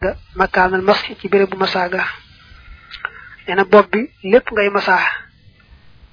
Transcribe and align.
ga 0.00 0.14
makaanal 0.38 0.82
masxi 0.82 1.16
ci 1.18 1.26
bérébu 1.28 1.56
masaaga. 1.58 2.04
Nee 3.46 3.54
na 3.56 3.64
bopp 3.64 3.90
bi 3.90 4.00
lépp 4.22 4.46
ngay 4.52 4.70
masaa 4.70 5.02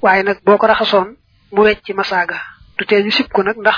waaye 0.01 0.23
nag 0.23 0.42
boo 0.43 0.58
ko 0.58 0.65
raxasoon 0.67 1.13
mu 1.54 1.61
wecc 1.61 1.85
ci 1.85 1.93
masaaga. 1.93 2.37
Du 2.77 2.85
tee 2.85 3.03
ñu 3.03 3.11
sib 3.11 3.27
ko 3.29 3.43
nag 3.43 3.58
ndax 3.58 3.77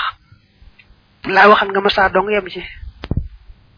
laa 1.28 1.48
waxan 1.48 1.68
nga 1.68 1.80
masaa 1.80 2.08
dong 2.08 2.30
yem 2.30 2.48
ci. 2.48 2.62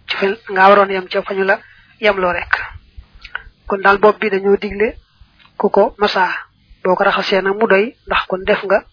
Ci 0.06 0.16
fa 0.16 0.26
nga 0.52 0.68
waroon 0.70 0.90
yem 0.94 1.08
ca 1.08 1.22
fañu 1.22 1.42
la 1.44 1.58
yemloo 2.00 2.32
rek. 2.32 2.52
Kon 3.66 3.78
daal 3.82 3.98
bopp 3.98 4.20
bi 4.20 4.30
dañoo 4.30 4.56
digle 4.56 4.94
masaa 5.98 6.30
boo 6.84 6.94
ko 6.94 7.04
mu 7.58 7.66
doy 7.66 7.96
ndax 8.06 8.26
kon 8.28 8.44
def 8.46 8.62
nga 8.64 8.84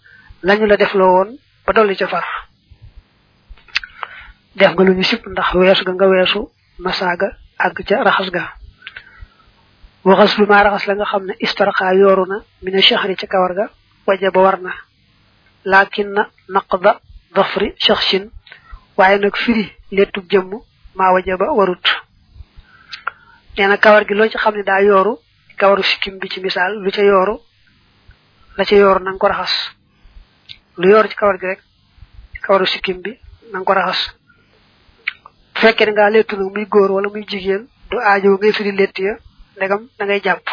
lañu 0.42 0.66
la 0.66 0.76
def 0.76 0.94
loo 0.96 1.12
woon 1.14 1.38
ba 1.68 1.74
dolli 1.74 1.96
ca 1.96 2.08
far. 2.08 2.26
Def 4.56 4.74
nga 4.74 4.84
lu 4.84 4.94
ñu 4.96 5.04
sib 5.04 5.22
ndax 5.28 5.54
weesu 5.54 5.84
ga 5.86 5.94
nga 5.94 6.08
weesu 6.08 6.50
masaaga 6.86 7.28
àgg 7.66 7.78
ca 7.88 8.04
raxas 8.04 8.30
ga 8.36 8.44
waxas 10.04 10.38
lu 10.38 10.46
maa 10.48 10.64
raxas 10.64 10.88
la 10.88 10.94
nga 10.96 11.06
xam 11.12 11.24
ne 11.26 11.34
istarxa 11.46 11.94
yooru 12.02 12.26
na 12.26 12.38
mina 12.64 12.82
shahri 12.82 13.16
ca 13.16 13.28
kawar 13.28 13.54
ga 13.60 13.66
waja 14.08 14.32
ba 14.32 14.42
war 14.42 14.58
na 14.62 14.72
laakin 15.72 16.10
na 16.16 16.24
naqda 16.56 16.92
dafri 17.36 17.68
shaxsin 17.86 18.32
waaye 18.98 19.18
nag 19.20 19.36
firi 19.44 19.66
lettub 19.92 20.26
jëmm 20.32 20.52
maa 20.98 21.12
waja 21.14 21.38
ba 21.38 21.48
warut 21.58 21.86
nee 23.58 23.78
kawar 23.78 24.04
gi 24.08 24.14
loo 24.14 24.30
ci 24.30 24.38
xam 24.38 24.56
ne 24.56 24.64
daa 24.64 24.82
kawaru 25.58 25.84
sikkim 25.84 26.20
bi 26.22 26.30
ci 26.30 26.40
misaal 26.40 26.74
lu 26.84 26.92
ca 26.92 27.02
yooru 27.02 27.36
la 28.58 28.64
ca 28.66 28.76
yooru 28.76 29.04
na 29.04 29.18
ko 29.18 29.28
raxas 29.28 29.54
lu 30.78 30.90
yooru 30.90 31.08
ci 31.10 31.16
kawar 31.16 31.38
gi 31.42 31.46
rek 31.48 31.62
kawaru 32.46 32.66
sikkim 32.66 33.02
bi 33.02 33.12
na 33.52 33.64
ko 33.66 33.74
raxas 33.74 34.14
fekkee 35.62 35.86
ne 35.88 35.92
ngaa 35.92 36.10
lettu 36.14 36.36
nag 36.38 36.50
muy 36.56 36.66
góor 36.74 36.92
wala 36.92 37.10
muy 37.14 37.24
jigéen 37.32 37.64
du 37.90 37.98
aajo 38.00 38.38
ngay 38.38 38.52
firi 38.58 38.72
lett 38.80 38.98
ya 39.00 39.14
ndegam 39.56 39.82
da 39.98 40.20
jàpp. 40.26 40.48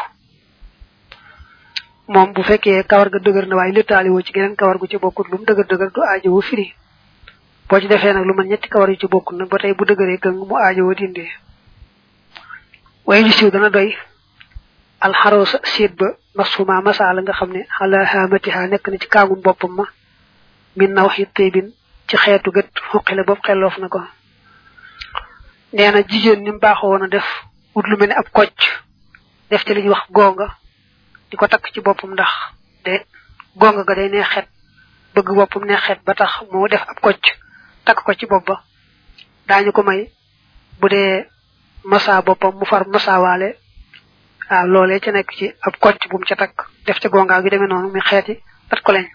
Moom 2.08 2.32
bu 2.34 2.42
fekkee 2.42 2.82
kawar 2.90 3.08
ga 3.10 3.18
dëgër 3.18 3.46
na 3.48 3.56
waaye 3.56 3.72
lettaali 3.72 4.08
woo 4.10 4.20
ci 4.22 4.32
geneen 4.32 4.56
kawar 4.56 4.78
gu 4.78 4.86
ci 4.86 4.98
bokkut 4.98 5.28
lu 5.30 5.38
mu 5.38 5.44
dëgër 5.44 5.66
dëgër 5.70 5.90
du 5.94 6.00
aajo 6.02 6.40
firi. 6.40 6.66
Boo 7.68 7.80
ci 7.80 7.86
defee 7.88 8.12
nag 8.12 8.24
lu 8.26 8.34
man 8.34 8.46
ñetti 8.48 8.68
kawar 8.68 8.90
yu 8.90 8.96
ci 9.00 9.06
bokkut 9.06 9.36
nag 9.38 9.48
ba 9.48 9.58
tey 9.58 9.74
bu 9.74 9.84
dëgëree 9.84 10.18
gëng 10.22 10.36
mu 10.48 10.56
aajo 10.56 10.84
woo 10.84 10.94
dindee. 10.94 11.30
Waaye 13.06 13.22
ñu 13.24 13.32
siiw 13.32 13.50
dana 13.50 13.70
doy. 13.70 13.96
Alxaroosa 15.00 15.58
siit 15.64 15.92
ba 15.96 16.08
masuma 16.34 16.80
masaala 16.82 17.20
nga 17.22 17.32
xam 17.32 17.50
ne 17.52 17.66
xala 17.78 18.04
xaamatiha 18.04 18.66
nekk 18.68 18.88
na 18.88 18.98
ci 18.98 19.08
kaagum 19.08 19.40
boppam 19.40 19.72
ma 19.76 19.84
min 20.76 20.92
na 20.92 21.02
waxi 21.04 21.26
tëybin 21.36 21.72
ci 22.08 22.16
xeetu 22.16 22.50
gët 22.52 22.68
xuqi 22.90 23.14
la 23.14 23.24
bopp 23.24 23.40
na 23.78 23.88
ko. 23.88 24.00
Nee 25.76 25.90
na 25.90 26.00
jigéen 26.10 26.40
ni 26.44 26.50
mu 26.52 26.58
baaxoo 26.64 26.88
woon 26.90 27.02
a 27.04 27.08
def 27.08 27.26
wut 27.74 27.86
lu 27.88 27.96
ab 28.20 28.28
kocc 28.36 28.58
def 29.50 29.62
ci 29.66 29.74
li 29.74 29.82
ñuy 29.82 29.90
wax 29.94 30.04
gonga 30.16 30.48
di 31.30 31.36
ko 31.36 31.46
takk 31.48 31.66
ci 31.72 31.80
boppam 31.80 32.12
ndax 32.14 32.32
de 32.84 32.94
gonga 33.56 33.82
ga 33.84 33.94
day 33.94 34.08
neex 34.08 34.28
xet 34.34 34.48
bëgg 35.14 35.28
boppam 35.38 35.64
neex 35.64 35.80
xet 35.86 36.00
ba 36.06 36.14
tax 36.14 36.32
moo 36.52 36.68
def 36.68 36.82
ab 36.88 36.98
kocc 37.00 37.24
takk 37.84 38.02
ko 38.04 38.12
ci 38.14 38.26
bopp 38.26 38.46
ba. 38.46 38.62
Daañu 39.48 39.72
ko 39.72 39.82
may 39.82 40.10
bu 40.80 40.88
dee 40.88 41.26
masa 41.84 42.22
boppam 42.22 42.54
mu 42.58 42.64
far 42.64 42.86
masawaale 42.88 43.48
waaw 44.50 44.66
loolee 44.66 45.00
ca 45.00 45.10
nekk 45.12 45.30
ci 45.36 45.46
ab 45.66 45.74
kocc 45.80 46.08
bu 46.10 46.18
mu 46.18 46.24
ca 46.24 46.36
takk 46.36 46.56
def 46.86 46.98
ca 47.00 47.08
gonga 47.08 47.42
gi 47.42 47.50
demee 47.50 47.66
noonu 47.68 47.90
muy 47.90 48.00
xeeti 48.00 48.38
at 48.70 48.80
ko 48.82 48.92
lañ 48.92 49.06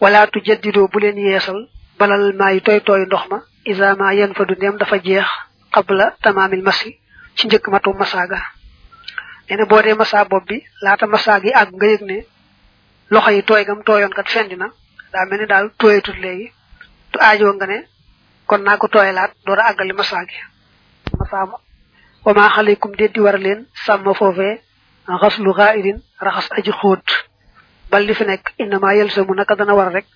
wala 0.00 0.26
tu 0.28 0.40
jaddidoo 0.44 0.88
bu 0.88 0.98
leen 1.00 1.18
yeesal 1.18 1.68
balal 1.98 2.32
maa 2.38 2.52
yi 2.52 2.60
tooy 2.62 2.80
tooy 2.80 3.04
ndox 3.06 3.28
ma 3.30 3.38
isa 3.64 3.94
ma 3.96 4.12
yen 4.14 4.34
fa 4.34 4.44
du 4.44 4.54
dafa 4.54 4.96
jeex 5.06 5.26
xabla 5.74 6.06
tamaamil 6.22 6.62
masi 6.62 6.90
ci 7.36 7.46
njëkk 7.46 7.66
matu 7.68 7.90
masaaga. 7.92 8.38
Nee 9.48 9.56
na 9.56 9.64
boo 9.66 9.82
dee 9.82 9.94
masa 9.94 10.24
bopp 10.24 10.46
bi 10.48 10.56
laata 10.82 11.06
masaa 11.06 11.38
yi 11.44 11.50
àgg 11.60 11.72
nga 11.76 11.86
yëg 11.86 12.02
ne 12.02 12.18
loxo 13.10 13.30
yi 13.30 13.42
tooy 13.42 13.64
gam 13.64 13.82
tooyoon 13.86 14.14
kat 14.14 14.28
fendi 14.28 14.56
na 14.56 14.66
daa 15.12 15.24
mel 15.28 15.40
ni 15.40 15.46
daal 15.46 15.70
tooyatut 15.78 16.16
léegi. 16.22 16.52
Tu 17.12 17.18
aajoo 17.20 17.52
nga 17.54 17.66
ne 17.66 17.78
kon 18.46 18.58
naa 18.62 18.76
ko 18.76 18.86
tooyalaat 18.88 19.32
door 19.46 19.58
a 19.60 19.68
àggali 19.70 19.92
masaag 19.92 20.28
yi 20.30 20.40
masa 21.18 21.36
wa 22.24 22.32
maa 22.34 22.48
xaleykum 22.54 22.92
déddi 22.96 23.20
war 23.20 23.38
leen 23.38 23.66
sàmm 23.86 24.14
foofee 24.14 24.60
xaslu 25.20 25.52
xaaidin 25.52 25.98
raxas 26.20 26.48
aji 26.58 26.72
xóot. 26.80 27.06
Bal 27.90 28.04
li 28.06 28.14
fi 28.14 28.24
nekk 28.24 28.52
innama 28.58 28.94
yelsamu 28.94 29.34
naka 29.34 29.54
dana 29.56 29.74
war 29.74 29.92
rek 29.92 30.06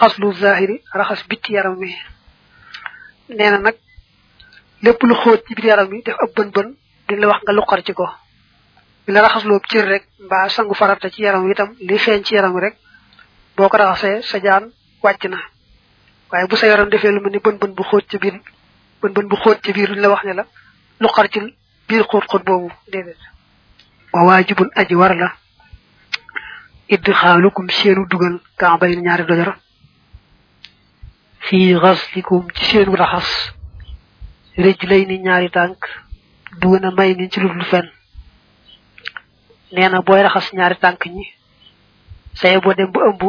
xaslu 0.00 0.32
zahiri 0.32 0.76
raxas 0.94 1.26
bitti 1.28 1.52
yaram 1.52 1.76
mi 1.78 1.90
nee 3.38 3.50
na 3.50 3.58
nag 3.58 3.76
lépp 4.82 5.02
lu 5.02 5.14
xóot 5.14 5.40
ci 5.46 5.54
biir 5.54 5.66
yaram 5.70 5.88
mi 5.90 6.02
def 6.02 6.16
ab 6.18 6.30
bën 6.36 6.50
bën 6.54 6.68
di 7.08 7.16
la 7.16 7.26
wax 7.28 7.40
nga 7.42 7.52
luqar 7.52 7.82
ci 7.84 7.92
ko. 7.92 8.06
La 9.06 9.20
raxasloo 9.22 9.60
cër 9.70 9.84
rek 9.86 10.04
mbaa 10.24 10.48
sangu 10.48 10.74
farata 10.74 11.10
ci 11.10 11.22
yaram 11.22 11.50
itam 11.50 11.74
li 11.80 11.98
feeñ 11.98 12.22
ci 12.24 12.34
yaram 12.34 12.56
rek 12.58 12.74
boo 13.56 13.68
ko 13.68 13.76
raxasee 13.76 14.22
sa 14.22 14.38
jaan 14.40 14.72
wàcc 15.02 15.24
na. 15.28 15.38
Waaye 16.30 16.46
bu 16.46 16.56
sa 16.56 16.66
yaram 16.66 16.88
defee 16.88 17.10
lu 17.12 17.20
mel 17.20 17.32
ni 17.32 17.38
bën 17.38 17.56
bën 17.58 17.72
bu 17.74 17.82
xóot 17.82 18.04
ci 18.10 18.18
biir 18.18 18.34
bën 19.02 19.12
bën 19.12 19.26
bu 19.28 19.36
xóot 19.36 19.58
ci 19.64 19.72
duñ 19.72 20.00
la 20.00 20.08
wax 20.08 20.24
ne 20.24 20.32
la 20.34 20.46
luqar 21.00 21.28
ci 21.32 21.40
biir 21.88 22.04
xóot 22.06 22.24
xóot 22.30 22.44
boobu 22.44 22.70
déedéet. 22.92 23.18
Wa 24.12 24.22
waajibun 24.24 24.70
aji 24.74 24.94
war 24.94 25.14
la. 25.14 25.32
Dugal 28.10 28.40
ñaari 29.02 29.24
dojor 29.24 29.56
fii 31.50 31.74
xaslikum 31.82 32.46
ci 32.54 32.64
seenu 32.64 32.94
raxas. 32.96 33.30
Rëj 34.56 34.80
lay 34.90 35.02
ni 35.06 35.18
ñaari 35.18 35.50
tànk 35.50 35.78
dugana 36.60 36.90
may 36.90 37.14
ni 37.14 37.28
ci 37.30 37.40
lu 37.40 37.48
fen 37.70 37.86
nee 39.72 39.88
na 39.88 40.00
booy 40.02 40.22
raxas 40.22 40.52
ñaari 40.52 40.76
tànk 40.78 41.06
ñi 41.06 41.24
saye 42.34 42.60
boo 42.60 42.74
dem 42.74 42.90
ba 42.92 43.00
ëmb 43.10 43.22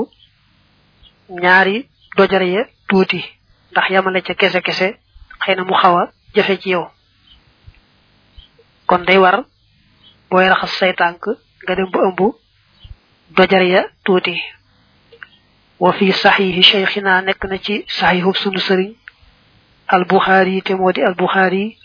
ñaari 1.30 1.88
dojor 2.18 2.42
ya 2.44 2.64
tuuti 2.88 3.22
ndax 3.72 3.90
yamale 3.90 4.22
ca 4.22 4.34
kese 4.34 4.62
kese 4.62 4.88
xëy 5.44 5.56
na 5.56 5.64
mu 5.64 5.74
xaw 5.82 5.96
a 5.98 6.12
jafe 6.36 6.58
ci 6.62 6.70
yow. 6.70 6.86
Kon 8.88 9.06
day 9.06 9.18
war 9.18 9.44
booy 10.30 10.48
raxas 10.50 10.72
say 10.78 10.94
tànk 10.94 11.24
nga 11.64 11.76
dem 11.76 11.90
ba 11.92 12.00
ëmb 12.10 12.20
dojar 13.36 13.64
ya 13.64 13.82
tuuti 14.04 14.36
wa 15.84 15.92
fi 15.98 16.08
saxiixi 16.22 16.62
cheikhina 16.72 17.22
nekk 17.28 17.42
na 17.50 17.58
ci 17.66 17.76
saxiixub 17.98 18.36
sunu 18.42 18.60
sëriñ 18.68 18.92
al 19.94 20.04
buxaari 20.10 20.62
te 20.66 20.74
moo 20.76 20.92
di 20.96 21.02
al 21.02 21.16
buxaari 21.16 21.78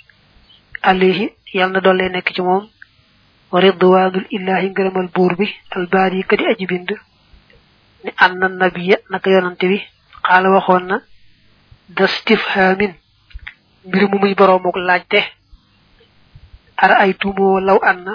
alayhi 0.82 1.26
yàlla 1.54 1.72
na 1.72 1.80
doole 1.84 2.06
nekk 2.14 2.28
ci 2.34 2.42
moom 2.42 2.64
wa 3.52 3.60
ridwanul 3.60 4.26
illahi 4.36 4.68
ngërëmal 4.70 5.08
buur 5.14 5.32
bi 5.38 5.46
al 5.76 5.86
baari 5.92 6.24
kadi 6.28 6.44
aji 6.52 6.66
bind 6.66 6.90
ni 8.04 8.10
anna 8.24 8.48
nabiya 8.48 8.96
naka 9.10 9.30
yonante 9.30 9.66
bi 9.70 9.78
xaala 10.26 10.48
waxoon 10.54 10.84
na 10.90 10.96
da 11.96 12.06
stifhaamin 12.06 12.92
mbir 13.86 14.02
mu 14.10 14.18
muy 14.18 14.34
boroomuk 14.34 14.76
laajte 14.76 15.20
ara 16.76 16.94
ay 17.04 17.12
tuumoo 17.20 17.60
law 17.60 17.78
anna 17.90 18.14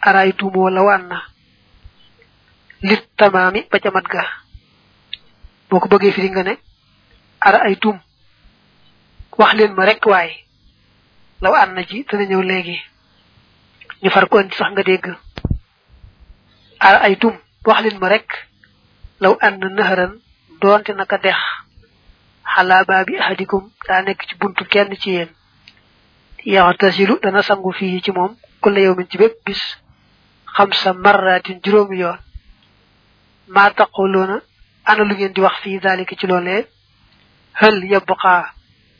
ara 0.00 0.20
ay 0.20 0.32
tuumoo 0.38 0.70
law 0.70 0.88
anna 0.96 1.18
lit 2.82 3.02
tamaami 3.18 3.60
ba 3.70 3.78
ca 3.82 3.90
mat 3.90 4.06
ga 4.12 4.22
boo 5.72 5.80
ko 5.80 5.88
bëggee 5.88 6.12
firi 6.12 6.28
nga 6.30 6.42
ne 6.44 6.54
ara 7.40 7.58
ay 7.66 7.76
tum 7.82 7.96
wax 9.38 9.52
leen 9.56 9.72
ma 9.76 9.84
rek 9.88 10.04
waaye 10.12 10.34
law 11.40 11.54
na 11.74 11.82
ji 11.88 12.04
dana 12.08 12.24
ñëw 12.28 12.42
léegi 12.50 12.76
ñu 14.02 14.10
far 14.10 14.28
ko 14.28 14.36
sax 14.58 14.70
nga 14.72 14.82
dégg. 14.82 15.06
Ara 16.86 16.98
ay 17.06 17.16
tum 17.16 17.34
wax 17.64 17.80
leen 17.84 17.98
ma 18.00 18.08
rek 18.08 18.28
law 19.22 19.34
ànd 19.46 19.64
naharan 19.64 20.12
doonte 20.60 20.92
naka 20.92 21.16
dex 21.24 21.40
xalaa 22.52 22.84
baabi 22.88 23.16
ahadikum 23.18 23.64
daa 23.88 24.02
nekk 24.02 24.20
ci 24.28 24.34
buntu 24.40 24.64
kenn 24.72 24.92
ci 25.00 25.10
yéen. 25.10 25.30
Yaxtasilu 26.44 27.14
dana 27.22 27.42
sangu 27.42 27.72
fii 27.72 28.02
ci 28.04 28.10
moom 28.12 28.36
kulla 28.60 28.80
yawmin 28.80 29.08
ci 29.10 29.16
bépp 29.18 29.36
bis 29.46 29.62
xam 30.54 30.70
sa 30.72 30.92
marratin 30.92 31.60
juróomi 31.64 31.96
yoon. 32.02 32.18
Maa 33.54 33.70
taquluuna 33.70 34.36
ana 34.84 35.04
lu 35.04 35.14
ngeen 35.14 35.32
di 35.34 35.40
wax 35.40 35.56
fii 35.62 35.78
daalika 35.80 36.16
ci 36.16 36.26
loolee 36.26 36.66
hal 37.60 37.76
yabqa 37.92 38.34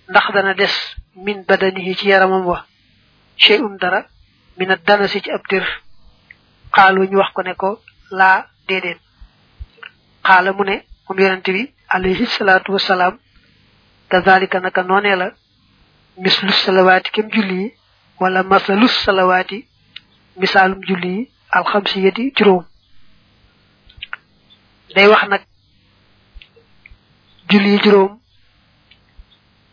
ndax 0.09 0.27
dana 0.35 0.55
des 0.55 0.75
min 1.17 1.39
badanihi 1.49 1.95
ci 1.99 2.09
yaramam 2.09 2.45
wa 2.47 2.65
shay'un 3.37 3.77
dara 3.81 4.01
min 4.59 4.71
ad-danasi 4.71 5.21
ci 5.23 5.31
ab 5.31 5.43
dir 5.51 5.65
xaalu 6.75 7.07
ñu 7.11 7.17
wax 7.19 7.31
ko 7.33 7.43
ne 7.43 7.55
ko 7.55 7.81
laa 8.11 8.47
déedéet 8.69 9.01
xaala 10.27 10.53
mu 10.53 10.65
ne 10.65 10.77
moom 11.09 11.19
yonente 11.21 11.53
bi 11.53 11.73
alayhi 11.89 12.27
salaatu 12.27 12.73
wasalaam 12.73 13.19
kazalika 14.09 14.61
naka 14.61 14.83
noonee 14.83 15.17
la 15.17 15.29
mislus 16.17 16.59
salawaati 16.65 17.11
kem 17.11 17.29
julli 17.31 17.73
wala 18.21 18.43
masalus 18.43 18.95
salawaati 19.05 19.67
misaalum 20.37 20.81
julli 20.89 21.09
yi 21.17 21.31
alxamsiyati 21.51 22.33
juróom 22.37 22.65
day 24.95 25.07
wax 25.09 25.23
nag 25.29 25.43
julli 27.53 27.79
juróom 27.85 28.13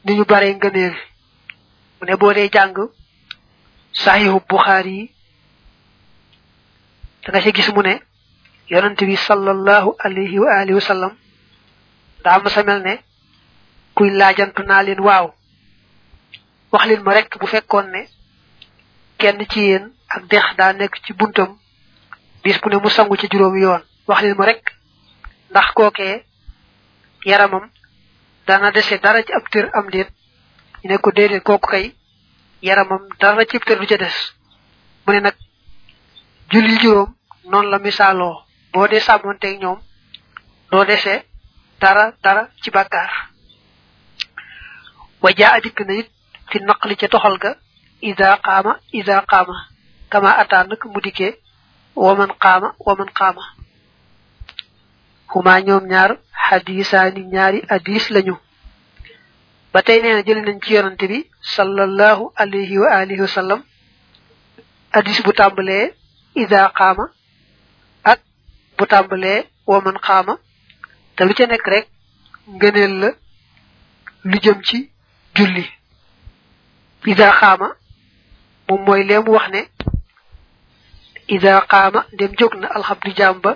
ni 0.06 0.14
ñu 0.16 0.24
bare 0.26 0.54
ngëneel. 0.56 0.96
Mu 2.00 2.06
ne 2.08 2.16
boo 2.18 2.34
dee 2.34 2.50
jàng 2.54 2.76
sahihu 4.04 4.40
bukhari 4.50 5.12
da 7.24 7.30
nga 7.32 7.42
ci 7.42 7.52
gis 7.54 7.70
mu 7.76 7.82
ne 7.82 7.94
yonante 8.70 9.04
bi 9.06 9.16
sallallahu 9.16 9.90
alayhi 10.06 10.40
wa 10.40 10.50
alihi 10.60 10.74
wa 10.74 10.82
sallam 10.90 11.14
daa 12.24 12.40
ma 12.40 12.50
sa 12.50 12.64
mel 12.64 12.82
ne 12.84 12.94
kuy 13.96 14.10
laajantu 14.20 14.62
naa 14.64 14.84
leen 14.84 15.00
waaw 15.08 15.28
wax 16.72 16.84
leen 16.88 17.02
ma 17.04 17.14
rek 17.14 17.38
bu 17.40 17.48
fekkoon 17.48 17.88
kenn 19.20 19.46
ci 19.52 19.60
yéen 19.60 19.92
ak 20.10 20.24
dex 20.32 20.46
daa 20.58 20.74
nekk 20.74 20.96
ci 21.06 21.14
buntam 21.14 21.58
bis 22.44 22.58
bu 22.62 22.70
ne 22.70 22.78
mu 22.78 22.90
sangu 22.90 23.16
ci 23.18 23.28
juróom 23.32 23.56
yoon. 23.58 23.82
Wax 24.08 24.22
leen 24.22 24.36
ma 24.38 24.46
rek 24.46 24.64
ndax 25.52 25.68
kookee 25.74 26.24
yaramam 27.26 27.70
dana 28.48 28.72
dese 28.72 28.98
dara 29.00 29.24
ci 29.24 29.32
ab 29.34 29.48
tër 29.50 29.70
am 29.74 29.90
déet. 29.90 30.10
Ñu 30.84 30.90
ne 30.90 30.98
ko 30.98 31.12
déedéet 31.12 31.44
kooku 31.44 31.68
kay 31.70 31.96
yaramam 32.62 33.08
dara 33.20 33.46
ci 33.46 33.60
tër 33.60 33.80
du 33.80 33.86
ca 33.86 33.98
des. 33.98 34.16
Mu 35.06 35.14
ne 35.14 35.20
nag 35.20 35.36
julli 36.52 36.78
juróom 36.80 37.14
noonu 37.46 37.70
la 37.70 37.80
misaaloo. 37.80 38.44
Boo 38.74 38.88
dee 38.88 39.00
sàmmonteeg 39.00 39.60
ñoom 39.62 39.80
doo 40.72 40.86
dese 40.86 41.26
dara 41.80 42.14
dara 42.24 42.50
ci 42.62 42.70
bàkkaar. 42.72 43.12
Wa 45.22 45.30
jaa 45.38 45.54
adik 45.56 45.80
na 45.82 45.94
it 45.94 46.10
fi 46.50 46.60
naqli 46.60 46.96
ca 46.96 47.08
toxal 47.08 47.38
ga 47.38 47.56
ida 48.02 48.38
qaama 48.38 48.80
ida 48.92 49.22
qaama. 49.28 49.56
Kama 50.10 50.32
ataa 50.38 50.64
mu 50.94 51.02
dikkee 51.02 51.38
waman 51.96 52.32
qaama 52.40 52.74
waman 52.86 53.10
qaama. 53.14 53.44
Xuma 55.32 55.60
ñoom 55.62 55.86
ñaar 55.88 56.18
hadisaani 56.48 57.22
ñaari 57.34 57.60
hadis 57.70 58.06
lañu. 58.16 58.36
Ba 59.74 59.80
tey 59.88 60.00
nee 60.02 60.14
na 60.16 60.42
nañ 60.48 60.60
ci 60.64 60.74
yonante 60.76 61.06
bi 61.12 61.20
sallallahu 61.56 62.24
alayhi 62.42 62.78
wa 62.84 62.90
alihi 63.00 63.22
wa 63.22 63.28
sallam. 63.28 63.62
Bu 65.26 65.32
tàmbalee 65.40 65.86
ida 66.42 66.62
xaama 66.78 67.06
ak 68.12 68.20
bu 68.78 68.86
tàmbalee 68.86 69.40
waman 69.68 69.98
xaama 70.08 70.34
te 71.16 71.22
lu 71.26 71.34
ca 71.38 71.46
nekk 71.48 71.68
rek 71.74 71.86
ngëneel 72.56 72.94
la 73.02 73.10
lu 74.30 74.38
jëm 74.44 74.60
ci 74.68 74.78
julli. 75.36 75.66
Ida 77.12 77.32
xaama 77.40 77.68
moom 78.68 78.82
mooy 78.86 79.04
leemu 79.10 79.32
wax 79.36 79.48
ne 79.54 79.62
ida 81.36 81.54
xaama 81.72 82.00
ndem 82.14 82.32
jóg 82.40 82.54
na 82.62 82.68
alxabdu 82.76 83.12
jaam 83.18 83.38
ba 83.44 83.52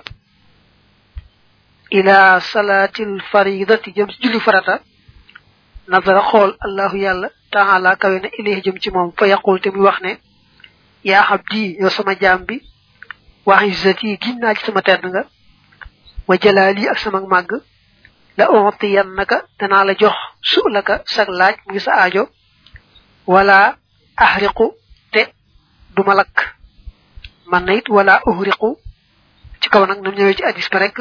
ila 1.98 2.40
salaatil 2.52 3.14
faridati 3.32 3.90
jëm 3.96 4.10
julli 4.22 4.40
farata 4.46 4.76
nazara 5.92 6.22
xool 6.30 6.52
allahu 6.66 6.98
yàlla 7.06 7.30
taala 7.54 7.92
kawe 8.02 8.18
na 8.24 8.30
ilayhi 8.40 8.62
jëm 8.66 8.78
ci 8.82 8.90
moom. 8.92 9.12
Fa 9.18 9.28
yaqul 9.28 9.60
te 9.62 9.70
wax 9.70 9.98
ne 10.02 10.12
yaa 11.10 11.24
xabdi 11.30 11.62
yow 11.82 11.90
sama 11.90 12.14
jaam 12.22 12.42
bi 12.48 12.56
wax 13.46 13.62
izzati 13.72 14.18
giñ 14.24 14.36
naa 14.42 14.56
ci 14.56 14.66
sama 14.66 14.82
tedd 14.82 15.04
nga 15.06 15.22
wa 16.28 16.36
jalaali 16.44 16.88
ak 16.88 16.98
sama 16.98 17.20
màgg 17.34 17.52
la 18.38 18.46
ontiyannaka 18.50 19.38
danaa 19.60 19.84
la 19.88 19.94
jox 20.02 20.16
su'laka 20.42 20.96
sag 21.06 21.28
laaj 21.40 21.56
sa 21.86 21.92
aajo 22.02 22.24
wala 23.28 23.78
ahriqu 24.26 24.66
te 25.12 25.22
duma 25.96 26.14
lakk. 26.16 26.38
Man 27.46 27.68
wala 27.90 28.22
uhriqu. 28.26 28.70
Ci 29.62 29.70
kaw 29.70 29.86
nam 29.86 30.00
ñëwee 30.02 30.36
ci 30.38 30.44
hadis 30.44 30.70
ba 30.72 30.80
rek 30.80 30.98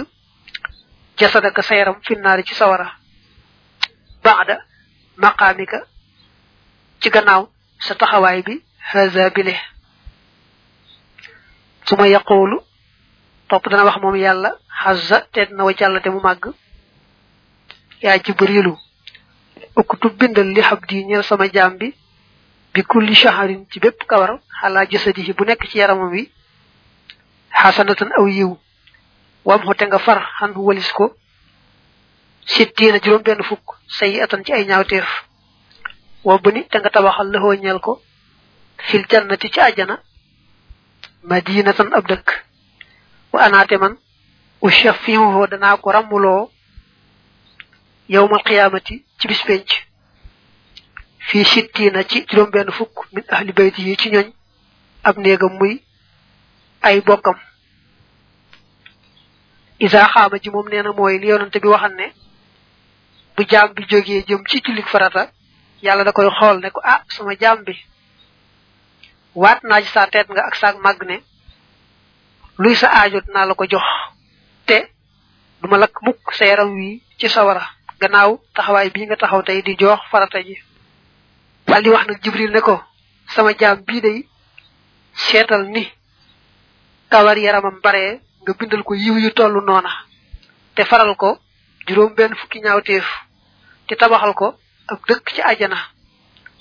jasadaka 1.23 1.63
sa 1.63 1.75
yaram 1.81 1.97
finnaari 2.07 2.43
ci 2.49 2.55
sawara. 2.55 2.89
Baada 4.25 4.57
maqaamika 5.23 5.79
ci 7.01 7.09
gannaaw 7.15 7.43
sa 7.87 7.95
taxawaay 8.01 8.41
bi 8.47 8.55
haza 8.91 9.31
bile 9.37 9.55
su 11.87 11.95
ma 11.97 12.07
yaqulu 12.15 12.57
topp 13.49 13.65
dana 13.71 13.85
wax 13.89 13.97
moom 14.03 14.17
yàlla 14.25 14.51
xazza 14.83 15.19
te 15.33 15.41
na 15.57 15.65
wa 15.65 15.73
jàll 15.79 16.01
te 16.03 16.09
mu 16.11 16.21
màgg. 16.21 16.45
Yaa 18.03 18.19
jibrilu 18.25 18.75
uktub 19.77 20.13
bindal 20.19 20.49
li 20.55 20.63
xab 20.63 20.81
di 20.89 21.05
ñeel 21.09 21.23
sama 21.23 21.47
jaam 21.55 21.77
bi 21.79 21.89
bi 22.75 22.83
kulli 22.83 23.15
shaharin 23.15 23.67
ci 23.71 23.79
bépp 23.81 24.01
kawar 24.11 24.41
xalaa 24.61 24.87
jasadihi 24.91 25.33
bu 25.33 25.45
nekk 25.45 25.63
ci 25.71 25.79
yaramam 25.79 26.11
wi 26.13 26.31
xasanatan 27.61 28.11
aw 28.19 28.27
yiw. 28.29 28.57
Wam 29.45 29.61
xote 29.67 29.85
nga 29.87 29.99
far 29.99 30.21
xan 30.39 30.53
walis 30.57 30.91
ko. 30.93 31.17
Sittiina 32.47 32.99
juróom 33.03 33.23
benn 33.23 33.43
fukk 33.43 33.67
sayi 33.89 34.21
atan 34.21 34.45
ci 34.45 34.53
ay 34.53 34.65
ñaawteef. 34.67 35.09
Wa 36.25 36.39
bëni 36.39 36.69
te 36.69 36.79
nga 36.79 36.91
tabaxal 36.91 37.29
lëxoo 37.33 37.55
ñeel 37.55 37.81
ko. 37.81 38.03
Fil 38.89 39.05
jannati 39.11 39.51
ci 39.51 39.61
àjjana. 39.61 40.01
Madinatan 41.23 41.93
ab 41.95 42.07
dëkk. 42.09 42.29
Wa 43.33 43.41
anaate 43.45 43.77
man 43.79 43.97
ushafihu 44.61 45.47
danaa 45.51 45.77
ko 45.77 45.91
ràmmuloo 45.91 46.51
yowmal 48.09 48.43
qiyaamati 48.43 49.05
ci 49.19 49.29
bis 49.29 49.43
penc. 49.47 49.69
Fii 51.19 51.45
sittiina 51.45 52.05
ci 52.05 52.25
juróom 52.29 52.51
benn 52.51 52.71
fukk 52.73 53.07
min 53.13 53.25
ahli 53.29 53.53
bayti 53.53 53.83
yi 53.89 53.97
ci 53.97 54.11
ñoñ 54.11 54.33
ab 55.05 55.17
néegam 55.19 55.53
muy 55.59 55.83
ay 56.83 57.01
bokkam. 57.01 57.39
Isa 59.87 60.03
xaama 60.15 60.37
ji 60.43 60.51
moom 60.51 60.69
nee 60.71 60.83
na 60.83 60.93
mooy 60.99 61.19
li 61.19 61.27
yonante 61.33 61.59
bi 61.63 61.69
waxan 61.75 61.95
ne 62.01 62.07
bu 63.37 63.43
jaam 63.51 63.69
bi 63.77 63.83
jógee 63.91 64.25
jëm 64.29 64.43
ci 64.49 64.57
jullik 64.65 64.89
farata 64.93 65.23
yàlla 65.83 66.05
da 66.05 66.13
koy 66.13 66.29
xool 66.39 66.59
ne 66.61 66.71
ko 66.71 66.81
ah 66.85 67.01
sama 67.09 67.35
jaam 67.41 67.65
bi. 67.67 67.75
Waat 69.35 69.63
naa 69.65 69.81
ci 69.83 69.89
sa 69.89 70.07
nga 70.07 70.43
ak 70.47 70.55
saag 70.57 70.77
màgg 70.85 71.03
ne 71.07 71.17
luy 72.59 72.75
sa 72.77 72.89
aajo 72.89 73.21
dinaa 73.21 73.47
la 73.47 73.55
ko 73.55 73.65
jox 73.67 73.83
te 74.67 74.79
duma 75.61 75.77
lakk 75.79 75.97
mukk 76.03 76.33
sa 76.35 76.45
yaram 76.45 76.71
wi 76.77 77.03
ci 77.19 77.29
sawara 77.29 77.65
gannaaw 78.01 78.39
taxawaay 78.55 78.91
bii 78.91 79.07
nga 79.07 79.17
taxaw 79.17 79.43
tey 79.43 79.63
di 79.63 79.75
jox 79.77 80.01
farata 80.11 80.43
ji. 80.43 80.57
Wal 81.69 81.83
di 81.83 81.91
wax 81.91 82.07
nag 82.07 82.23
jibril 82.23 82.51
ne 82.53 82.61
ko 82.61 82.81
sama 83.35 83.53
jaam 83.59 83.83
bii 83.87 84.01
day 84.01 84.29
seetal 85.15 85.65
ni 85.75 85.89
kawar 87.11 87.39
yaramam 87.39 87.81
bare 87.83 88.21
nga 88.43 88.53
bindal 88.59 88.83
ko 88.83 88.95
yiw 88.95 89.17
yu 89.19 89.31
tollu 89.33 89.61
noona 89.61 89.91
te 90.75 90.85
faral 90.85 91.15
ko 91.17 91.39
juróom 91.87 92.15
benn 92.15 92.35
fukki 92.41 92.61
ñaawteef 92.61 93.07
te 93.87 93.95
tabaxal 93.97 94.35
ko 94.35 94.47
ab 94.89 94.99
dëkk 95.09 95.27
ci 95.35 95.41
àjjana 95.43 95.79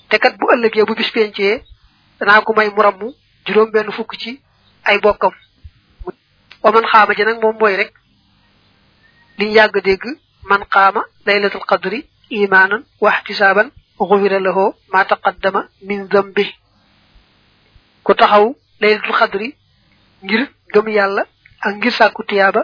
te 0.08 0.18
kat 0.18 0.36
bu 0.38 0.46
ëllëgee 0.54 0.84
bu 0.84 0.94
bis 0.94 1.10
pencee 1.10 1.62
danaa 2.20 2.40
ko 2.42 2.52
may 2.54 2.68
mu 2.70 2.82
ramm 2.82 3.00
juróom 3.46 3.70
benn 3.70 3.92
fukk 3.92 4.16
ci 4.18 4.40
ay 4.84 4.98
bokkam 5.00 5.32
waman 6.62 6.86
xaama 6.92 7.14
ji 7.14 7.24
nag 7.24 7.40
moom 7.42 7.56
mooy 7.58 7.76
rek 7.76 7.92
liñ 9.38 9.50
yàgg 9.52 9.82
dégg 9.84 10.04
man 10.48 10.62
xaama 10.70 11.02
laylatul 11.26 11.64
qadri 11.66 12.06
imaanan 12.30 12.84
waxtisaaban 13.00 13.70
xufira 13.98 14.38
lahu 14.40 14.74
ma 14.92 15.04
taqaddama 15.04 15.68
min 15.82 16.08
zambi 16.12 16.44
ku 18.04 18.14
taxaw 18.14 18.54
laylatul 18.80 19.14
qadri 19.20 19.56
ngir 20.22 20.42
gëm 20.74 20.88
yàlla 20.88 21.24
ak 21.66 21.74
ngir 21.76 21.92
sàkku 21.92 22.22
tiyaaba 22.28 22.62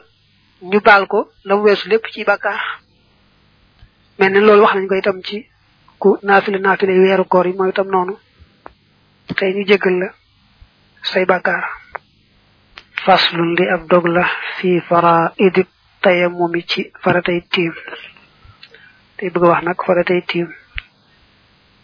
ñu 0.71 0.81
baal 0.81 1.07
ko 1.07 1.31
la 1.45 1.55
mu 1.57 1.63
weesu 1.63 1.89
lépp 1.89 2.07
ci 2.13 2.25
bàkkaar. 2.25 2.61
Mel 4.19 4.33
ni 4.33 4.41
loolu 4.41 4.63
wax 4.63 4.75
nañ 4.75 4.87
ko 4.89 4.95
itam 4.95 5.23
ci 5.23 5.47
ku 5.99 6.19
naafile 6.23 6.59
naafile 6.59 6.93
weeru 6.99 7.25
koor 7.25 7.47
yi 7.47 7.53
mooy 7.57 7.71
itam 7.71 7.89
noonu. 7.89 8.15
Tey 9.37 9.53
ñu 9.55 9.65
jéggal 9.69 9.99
la 10.01 10.09
say 11.03 11.25
bàkkaar. 11.25 11.65
Faslun 13.05 13.55
li 13.57 13.65
ab 13.69 13.87
dog 13.89 14.07
la 14.07 14.25
fi 14.59 14.81
fara 14.89 15.33
idib 15.39 15.67
tayamumi 16.03 16.63
ci 16.67 16.91
faratay 17.03 17.41
tiim. 17.53 17.73
Tey 19.17 19.31
bëgg 19.31 19.45
wax 19.51 19.63
nag 19.65 19.83
faratay 19.87 20.21
tiim. 20.27 20.49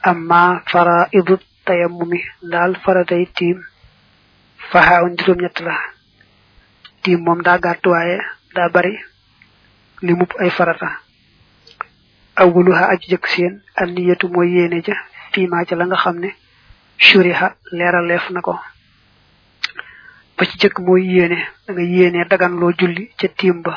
Amma 0.02 0.62
fara 0.66 1.08
idib 1.12 1.40
tayamumi 1.64 2.20
daal 2.42 2.74
faratay 2.84 3.26
tiim. 3.36 3.58
Faxaawun 4.70 5.16
juróom 5.18 5.40
ñett 5.42 5.60
la. 5.60 5.76
Tiim 7.04 7.20
moom 7.24 7.40
daa 7.46 7.58
gàtt 7.58 7.86
waaye 7.86 8.18
daa 8.56 8.68
bari 8.74 8.94
li 10.02 10.12
mupp 10.14 10.32
ay 10.40 10.50
farata. 10.50 10.88
Awuluha 12.36 12.88
aji 12.92 13.06
jëkk 13.12 13.26
seen 13.32 13.54
an 13.76 13.94
niyatu 13.94 14.28
mooy 14.28 14.48
yéene 14.56 14.82
ja 14.86 14.94
fiima 15.32 15.64
ca 15.68 15.76
la 15.76 15.84
nga 15.86 15.96
xam 15.96 16.16
ne 16.18 16.30
shuriha 16.98 17.54
leeraleef 17.72 18.30
na 18.30 18.40
ko. 18.40 18.54
Ba 20.36 20.44
ci 20.44 20.58
jëkk 20.58 20.78
mooy 20.80 21.02
yéene 21.14 21.38
da 21.66 21.72
nga 21.72 21.82
yéene 21.82 22.24
dagan 22.30 22.58
loo 22.60 22.72
julli 22.78 23.10
ca 23.18 23.28
tiim 23.28 23.62
ba. 23.62 23.74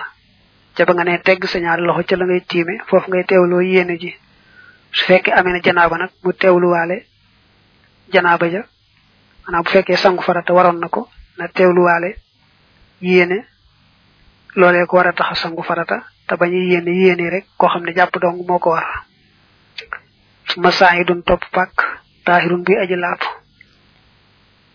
Ca 0.76 0.84
nga 0.94 1.04
ne 1.04 1.20
tegg 1.22 1.46
sa 1.46 1.60
ñaari 1.60 1.84
loxo 1.84 2.04
ca 2.10 2.16
la 2.18 2.26
ngay 2.26 2.42
tiime 2.50 2.74
foofu 2.88 3.10
ngay 3.10 3.24
teewloo 3.26 3.62
yéene 3.62 3.98
ji. 4.00 4.16
Su 4.92 5.06
fekkee 5.06 5.34
amee 5.34 5.54
na 5.54 5.60
janaaba 5.62 5.98
nag 5.98 6.10
mu 6.24 6.32
teewluwaale 6.34 7.06
janaaba 8.14 8.48
ja. 8.50 8.64
Maanaam 9.46 9.64
bu 9.64 9.70
fekkee 9.70 9.96
sangu 9.98 10.22
farata 10.24 10.54
waroon 10.54 10.80
na 10.80 10.88
ko 10.90 11.10
na 11.38 11.48
teewluwaale 11.48 12.10
yéene 13.02 13.46
loolee 14.56 14.86
ko 14.86 14.98
war 14.98 15.08
a 15.08 15.14
tax 15.14 15.40
sangu 15.42 15.64
farata 15.64 16.04
te 16.28 16.36
bañ 16.36 16.52
a 16.54 16.58
yéene 16.72 16.92
yéene 16.96 17.30
rek 17.30 17.46
koo 17.58 17.68
xam 17.70 17.84
ne 17.84 17.94
jàpp 17.94 18.18
dong 18.22 18.46
moo 18.48 18.60
ko 18.60 18.70
war. 18.72 19.06
Su 20.48 20.60
ma 20.62 20.72
saa 20.72 20.96
yi 20.98 21.04
doon 21.06 21.22
topp 21.24 21.44
pàkk 21.52 21.76
tahirun 22.26 22.64
bi 22.64 22.76
aji 22.78 22.96
laab. 22.96 23.20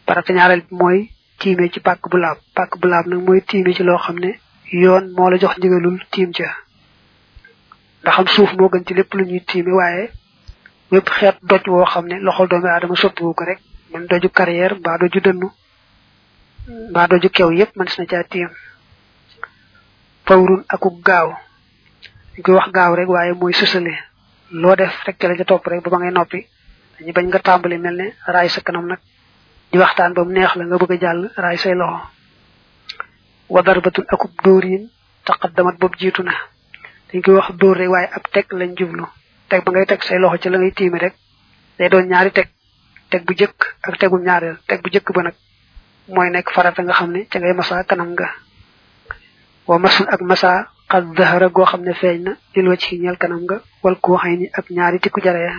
Farata 0.07 0.33
ñaareel 0.33 0.61
bi 0.69 0.75
mooy 0.77 1.11
tiime 1.39 1.69
ci 1.73 1.81
pàkk 1.81 2.09
bu 2.11 2.17
laab. 2.19 2.39
Pàkk 2.55 2.79
bu 2.81 2.89
laab 2.89 3.07
nag 3.07 3.21
mooy 3.27 3.41
tiime 3.43 3.73
ci 3.75 3.83
loo 3.83 3.99
xam 3.99 4.19
ne 4.19 4.39
yoon 4.73 5.13
moo 5.17 5.31
la 5.31 5.39
jox 5.39 5.57
ndigalul 5.59 5.99
tiim 6.11 6.33
ca. 6.33 6.49
Ndax 8.03 8.19
am 8.19 8.27
suuf 8.27 8.53
moo 8.55 8.69
gën 8.69 8.85
ci 8.87 8.95
lépp 8.95 9.15
lu 9.15 9.25
ñuy 9.25 9.41
tiime 9.45 9.73
waaye 9.73 10.11
wépp 10.91 11.09
xeet 11.09 11.37
doj 11.43 11.63
woo 11.67 11.85
xam 11.85 12.07
ne 12.07 12.21
loxol 12.21 12.49
doomi 12.49 12.69
aadama 12.69 12.97
soppiwu 12.97 13.35
ko 13.35 13.45
rek. 13.45 13.59
Man 13.93 14.07
doju 14.07 14.29
carrière 14.31 14.75
mbaa 14.79 14.99
doju 14.99 15.21
dënnu 15.21 15.51
mbaa 16.69 17.07
doju 17.09 17.29
kew 17.31 17.51
yépp 17.53 17.77
man 17.77 17.89
na 17.99 18.05
caa 18.07 18.25
tiim 18.25 18.51
fawrun 20.27 20.65
akuk 20.69 20.97
gaaw 21.09 21.29
koy 22.45 22.55
wax 22.55 22.69
gaaw 22.77 22.95
rek 22.95 23.09
waaye 23.09 23.33
mooy 23.35 23.53
sësale 23.53 23.95
loo 24.51 24.77
def 24.77 24.95
rek 25.07 25.17
ca 25.19 25.29
la 25.29 25.37
ca 25.37 25.45
topp 25.45 25.67
rek 25.67 25.83
ba 25.85 25.91
ba 25.91 25.99
ngay 25.99 26.13
noppi 26.13 26.47
dañu 26.99 27.13
bañ 27.13 27.27
nga 27.29 27.39
tàmbali 27.39 27.79
mel 27.79 27.97
ne 27.97 28.07
raay 28.27 28.49
sa 28.49 28.61
kanam 28.61 28.87
nag 28.87 28.99
di 29.73 29.79
waxtaan 29.79 30.13
ba 30.15 30.25
mu 30.25 30.33
neex 30.33 30.55
la 30.57 30.65
nga 30.65 30.77
bëgg 30.79 30.93
a 30.93 30.99
jàll 31.01 31.31
raay 31.37 31.57
say 31.59 31.75
loxo 31.75 32.01
wa 33.49 33.63
darbatun 33.63 34.05
akub 34.09 34.31
dóorin 34.45 34.89
taqaddamat 35.25 35.77
boobu 35.79 35.97
jiitu 35.99 36.23
na. 36.23 36.33
Dañ 37.13 37.23
koy 37.23 37.35
wax 37.35 37.49
dóor 37.61 37.77
rek 37.77 37.89
waaye 37.91 38.09
ab 38.17 38.23
teg 38.33 38.47
lañ 38.53 38.75
jublu 38.79 39.05
teg 39.49 39.65
ba 39.65 39.71
ngay 39.73 39.87
teg 39.87 40.03
say 40.03 40.19
loxo 40.19 40.39
ci 40.39 40.49
la 40.49 40.59
ngay 40.59 40.73
tiimi 40.73 40.99
rek. 40.99 41.15
Day 41.79 41.89
doon 41.89 42.07
ñaari 42.09 42.31
teg 42.33 42.49
teg 43.11 43.25
bu 43.27 43.35
jëkk 43.35 43.59
ak 43.83 43.99
tegum 43.99 44.23
ñaareel 44.23 44.57
teg 44.67 44.81
bu 44.83 44.89
jëkk 44.91 45.13
ba 45.15 45.23
nag 45.23 45.35
mooy 46.09 46.31
nekk 46.31 46.51
farata 46.53 46.83
nga 46.83 46.93
xam 46.93 47.11
ne 47.13 47.27
ca 47.31 47.39
ngay 47.39 47.53
masa 47.55 47.85
kanam 47.85 48.13
nga. 48.13 48.29
Wa 49.67 49.79
ak 50.09 50.21
masa 50.23 50.69
zahara 51.17 51.49
goo 51.49 51.65
xam 51.65 51.83
ne 51.83 51.93
feeñ 51.95 52.23
na 52.23 52.33
lil 52.55 52.77
ci 52.79 52.99
ñeel 52.99 53.17
kanam 53.17 53.41
nga 53.45 53.61
wal 53.83 53.97
koo 54.01 54.17
xëy 54.19 54.37
ni 54.37 54.47
ak 54.53 54.71
ñaari 54.71 54.99
tikku 55.01 55.21
jaree 55.23 55.53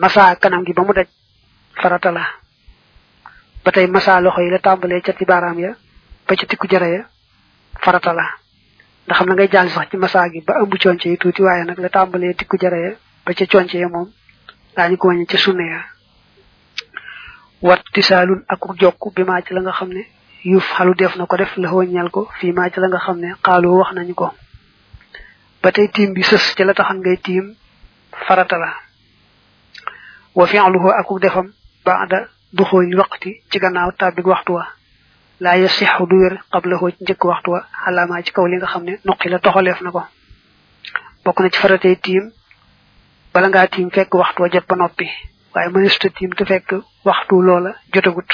masa 0.00 0.36
kanam 0.36 0.64
gi 0.64 0.72
ba 0.72 0.82
mu 0.84 0.92
daj 0.92 1.06
farata 1.80 2.10
la. 2.10 2.24
Ba 3.64 3.70
tey 3.72 3.86
masa 3.86 4.20
loxo 4.20 4.40
yi 4.42 4.50
la 4.50 4.58
tàmbalee 4.58 5.00
ca 5.02 5.12
ci 5.12 5.24
baaraam 5.24 5.58
ya 5.58 5.74
ba 6.26 6.34
ca 6.36 6.46
tikku 6.46 6.66
jare 6.68 6.88
ya 6.94 7.02
farata 7.82 8.12
la. 8.12 8.24
Ndax 9.06 9.20
na 9.26 9.34
ngay 9.34 9.48
jàll 9.50 9.68
sax 9.70 9.88
ci 9.90 9.96
masa 9.96 10.28
gi 10.30 10.40
ba 10.46 10.54
ëmb 10.62 10.74
conce 10.82 11.08
yi 11.08 11.16
tuuti 11.18 11.42
waaye 11.42 11.64
nag 11.64 11.78
la 11.78 11.88
tàmbalee 11.88 12.34
tikku 12.34 12.56
jare 12.58 12.80
ya 12.80 12.92
ba 13.26 13.32
ca 13.34 13.44
conce 13.46 13.74
ya 13.78 13.88
moom 13.88 14.08
daañu 14.76 14.96
ko 14.96 15.08
wàññi 15.08 15.26
ca 15.26 15.36
sunne 15.38 15.66
ya. 15.68 15.80
Wat 17.62 17.82
tisaalun 17.92 18.44
ak 18.48 18.60
jokk 18.80 19.02
bi 19.14 19.24
maa 19.24 19.42
ci 19.42 19.54
la 19.54 19.60
nga 19.60 19.72
xam 19.72 19.88
ne 19.92 20.02
yuf 20.44 20.64
xalu 20.76 20.94
def 20.94 21.16
na 21.16 21.26
ko 21.26 21.36
def 21.36 21.56
la 21.56 21.68
ñal 21.94 22.10
ko 22.10 22.28
fii 22.38 22.52
maa 22.52 22.70
ci 22.70 22.80
la 22.80 22.88
nga 22.88 22.98
xam 22.98 23.18
ne 23.18 23.34
xaaloo 23.44 23.78
wax 23.80 23.92
nañu 23.94 24.14
ko 24.14 24.30
ba 25.62 25.72
tey 25.72 25.88
tiim 25.88 26.12
bi 26.14 26.22
sës 26.22 26.54
ci 26.56 26.64
la 26.64 26.74
taxan 26.74 26.98
ngay 27.00 27.16
tiim 27.18 27.54
farata 28.26 28.58
la 28.58 28.70
wa 30.34 30.46
fi'luhu 30.46 30.88
akuk 31.00 31.20
defam 31.20 31.52
ba'da 31.84 32.28
dukhul 32.52 32.94
waqti 32.98 33.42
ci 33.50 33.58
gannaaw 33.58 33.90
tabbi 33.98 34.22
waxtu 34.22 34.52
wa 34.52 34.64
la 35.40 35.56
yasihu 35.58 36.06
du 36.06 36.16
wér 36.22 36.34
qablahu 36.52 36.90
ci 36.90 37.02
njëkk 37.04 37.24
waxtu 37.24 37.50
wa 37.50 37.60
xalaama 37.84 38.22
ci 38.22 38.32
kaw 38.32 38.46
li 38.46 38.56
nga 38.56 38.66
xam 38.66 38.84
ne 38.84 38.98
nuqi 39.04 39.28
la 39.28 39.38
toxaleef 39.38 39.80
na 39.82 39.90
ko 39.90 40.02
bokk 41.24 41.40
na 41.40 41.48
ci 41.50 41.58
faratay 41.58 41.96
tiim 41.96 42.30
bala 43.34 43.48
ngaa 43.48 43.66
tiim 43.66 43.90
fekk 43.90 44.14
waxtu 44.14 44.42
wa 44.42 44.48
jot 44.48 44.66
ba 44.68 44.76
noppi 44.76 45.06
waaye 45.54 45.68
mënesuta 45.72 46.08
tiim 46.16 46.32
te 46.38 46.44
fekk 46.44 46.70
waxtu 47.04 47.42
loola 47.46 47.70
jotagut. 47.92 48.30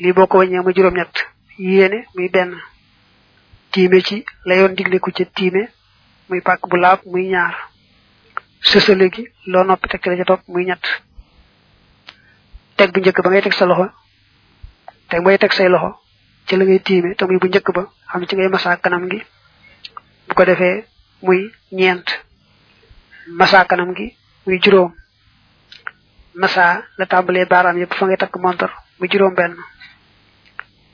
Lii 0.00 0.12
boo 0.12 0.26
ko 0.26 0.38
wàññee 0.38 0.62
ma 0.64 0.72
juróom 0.76 0.94
ñett 0.98 1.16
yéene 1.58 1.98
muy 2.14 2.28
benn 2.28 2.52
tiime 3.72 4.00
ci 4.02 4.24
la 4.46 4.54
yoon 4.56 4.74
digle 4.76 4.98
ku 5.00 5.10
ca 5.16 5.24
tiime 5.36 5.62
muy 6.28 6.40
pàkk 6.40 6.62
bu 6.70 6.76
laab 6.76 7.00
muy 7.06 7.28
ñaar 7.28 7.54
sësale 8.68 9.06
gi 9.14 9.24
loo 9.46 9.64
noppi 9.64 9.88
teg 9.88 10.06
la 10.06 10.16
ca 10.16 10.24
topp 10.24 10.42
muy 10.48 10.64
ñett. 10.64 10.84
Teg 12.76 12.92
bu 12.92 13.00
njëkk 13.00 13.22
ba 13.22 13.30
ngay 13.30 13.42
teg 13.42 13.52
sa 13.52 13.66
loxo 13.66 13.86
teg 15.08 15.22
bay 15.24 15.38
teg 15.38 15.52
say 15.52 15.68
loxo 15.68 15.90
ci 16.46 16.56
la 16.56 16.64
ngay 16.64 16.80
tiime 16.80 17.14
te 17.16 17.24
muy 17.26 17.38
bu 17.38 17.46
njëkk 17.46 17.68
ba 17.76 17.82
xam 18.10 18.26
ci 18.26 18.36
ngay 18.36 18.50
kanam 18.82 19.08
gi. 19.10 19.20
Bu 20.28 20.34
ko 20.34 20.44
defee 20.44 20.84
muy 21.22 21.50
ñeent 21.72 22.06
kanam 23.68 23.94
gi 23.96 24.16
muy 24.46 24.58
juróom 24.62 24.92
masa 26.34 26.82
la 26.98 27.06
tàmbalee 27.06 27.46
baaraam 27.46 27.76
yëpp 27.78 27.94
fa 27.94 28.06
ngay 28.06 28.16
takk 28.16 28.36
montor 28.36 28.70
mu 28.98 29.06
juróom 29.10 29.34
benn 29.34 29.54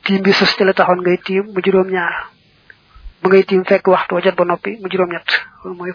tiim 0.04 0.22
bi 0.22 0.32
ci 0.32 0.64
la 0.64 0.72
taxoon 0.72 1.00
ngay 1.02 1.18
tiim 1.26 1.44
mu 1.52 1.60
juróom 1.64 1.88
ñaar 1.90 2.14
bu 3.22 3.28
ngay 3.28 3.44
tiim 3.44 3.64
fekk 3.64 3.86
waxtu 3.88 4.14
wa 4.14 4.20
jot 4.22 4.36
ba 4.36 4.44
noppi 4.44 4.78
mu 4.80 4.88
juróom 4.90 5.10
ñett 5.12 5.28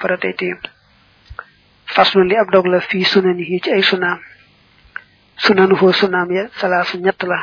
faratay 0.02 0.34
tiim 0.34 0.58
faslu 1.86 2.24
li 2.24 2.36
ab 2.36 2.50
dog 2.52 2.66
la 2.66 2.80
fii 2.80 3.06
sunani 3.06 3.44
yi 3.52 3.60
ci 3.62 3.70
ay 3.72 3.84
sunaam 3.84 4.20
sunanu 5.38 5.76
foo 5.76 5.92
sunaam 5.92 6.32
ya 6.32 6.44
salaasu 6.60 6.98
ñett 6.98 7.24
la 7.24 7.40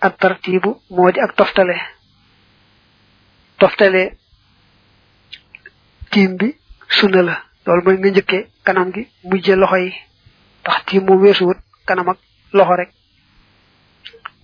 ak 0.00 0.18
tartibu 0.18 0.80
moo 0.90 1.10
di 1.10 1.20
ak 1.20 1.32
toftale. 1.34 1.76
Toftale 3.58 4.18
tiim 6.10 6.36
bi 6.36 6.48
sunna 6.88 7.22
la 7.22 7.34
loolu 7.66 7.82
mooy 7.84 7.96
nga 7.98 8.22
kanam 8.64 8.88
gi 8.94 9.02
mujje 9.28 9.54
loxo 9.56 9.76
tax 10.64 10.84
tiim 10.86 11.04
moom 11.06 11.20
weesuwut 11.22 11.58
kanam 11.86 12.08
ak 12.08 12.18
loxo 12.52 12.74
rek. 12.76 12.90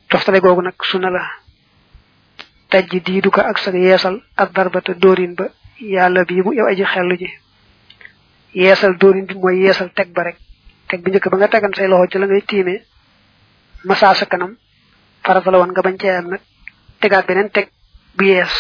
Toftale 0.09 0.41
googu 0.41 0.63
nag 0.63 0.75
sunna 0.83 1.11
la. 1.11 1.23
Tajji 2.71 3.01
diidu 3.01 3.31
ko 3.31 3.41
ak 3.41 3.59
sa 3.59 3.71
yeesal 3.71 4.23
ak 4.37 4.53
darbata 4.53 4.95
dóorin 4.95 5.35
ba 5.35 5.49
yàlla 5.81 6.25
bii 6.25 6.43
bu 6.43 6.53
yow 6.55 6.67
aji 6.67 6.85
xellu 6.85 7.17
ji. 7.19 7.29
Yeesal 8.55 8.97
dóorin 8.99 9.27
bi 9.27 9.35
mooy 9.35 9.57
yeesal 9.65 9.91
teg 9.95 10.13
ba 10.15 10.23
rek. 10.25 10.37
Teg 10.89 11.03
bi 11.03 11.11
ba 11.11 11.37
nga 11.37 11.49
tegan 11.49 11.75
say 11.75 11.89
loxo 11.89 12.07
ci 12.11 12.19
la 12.19 12.27
ngay 12.27 12.43
tiimee 12.43 12.83
massa 13.85 14.15
sa 14.15 14.27
kanam. 14.27 14.57
Farata 15.25 15.51
la 15.51 15.59
woon 15.59 15.71
nga 15.73 15.83
bañ 15.83 15.97
cee 15.99 16.11
am 16.17 16.29
nag. 16.29 16.41
Tegaat 17.01 17.27
beneen 17.27 17.51
teg 17.51 17.71
bu 18.17 18.25
yees. 18.25 18.55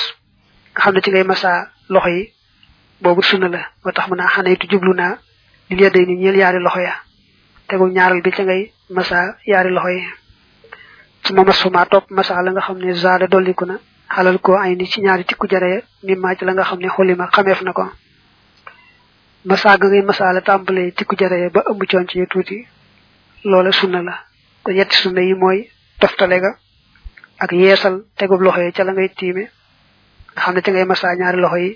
Nga 0.74 0.80
xam 0.82 1.00
ci 1.02 1.10
ngay 1.10 1.24
massa 1.24 1.70
loxo 1.88 2.08
yi. 2.08 2.32
Boobu 3.00 3.22
sunna 3.22 3.48
la. 3.48 3.60
Moo 3.84 3.92
tax 3.92 4.08
mu 4.08 4.14
naa 4.16 4.28
xanaytu 4.28 4.66
jublu 4.70 4.92
li 5.70 5.90
day 5.90 6.04
ni 6.06 6.16
ñeel 6.16 6.36
yaari 6.36 6.58
loxo 6.58 6.80
ya 6.80 6.94
tegu 7.70 7.86
ñaaral 7.96 8.20
bi 8.24 8.30
ca 8.36 8.42
ngay 8.42 8.62
massa 8.96 9.36
yaari 9.46 9.70
loxo 9.70 9.88
yi. 9.96 10.02
Su 11.24 11.34
ma 11.34 11.42
masuma 11.44 11.86
topp 11.86 12.10
massa 12.10 12.42
la 12.42 12.50
nga 12.50 12.60
xam 12.66 12.78
ne 12.78 12.92
zaada 13.02 13.26
dolliku 13.26 13.64
na 13.64 13.76
xalal 14.14 14.38
ko 14.40 14.56
ay 14.58 14.74
ni 14.76 14.86
ci 14.90 15.00
ñaari 15.00 15.24
tikku 15.24 15.46
jare 15.52 15.84
mi 16.02 16.14
maa 16.16 16.34
ci 16.34 16.44
la 16.44 16.52
nga 16.52 16.64
xam 16.68 16.80
ne 16.80 16.88
xulima 16.88 17.28
xameef 17.34 17.60
na 17.62 17.72
ko. 17.72 17.84
Massa 19.44 19.76
ga 19.78 19.86
ngay 19.88 20.02
massa 20.02 20.32
la 20.32 20.40
tàmbalee 20.40 20.90
tikku 20.96 21.14
jare 21.20 21.50
ba 21.54 21.60
ëmb 21.70 21.82
coon 21.90 22.06
ci 22.08 22.26
tuuti 22.26 22.58
loola 23.44 23.70
sunna 23.72 24.02
la. 24.02 24.14
Ko 24.64 24.70
yetti 24.72 25.08
yi 25.28 25.34
mooy 25.34 25.68
toftale 26.00 26.40
ga 26.40 26.50
ak 27.38 27.52
yeesal 27.52 27.94
tegub 28.18 28.40
loxo 28.42 28.60
yi 28.62 28.72
ca 28.72 28.84
la 28.84 28.92
ngay 28.92 29.08
tiime 29.18 29.44
nga 30.34 30.40
xam 30.42 30.54
ne 30.54 30.60
ca 30.64 30.70
ngay 30.72 30.84
massa 30.90 31.14
ñaari 31.20 31.38
loxo 31.40 31.56
yi 31.56 31.70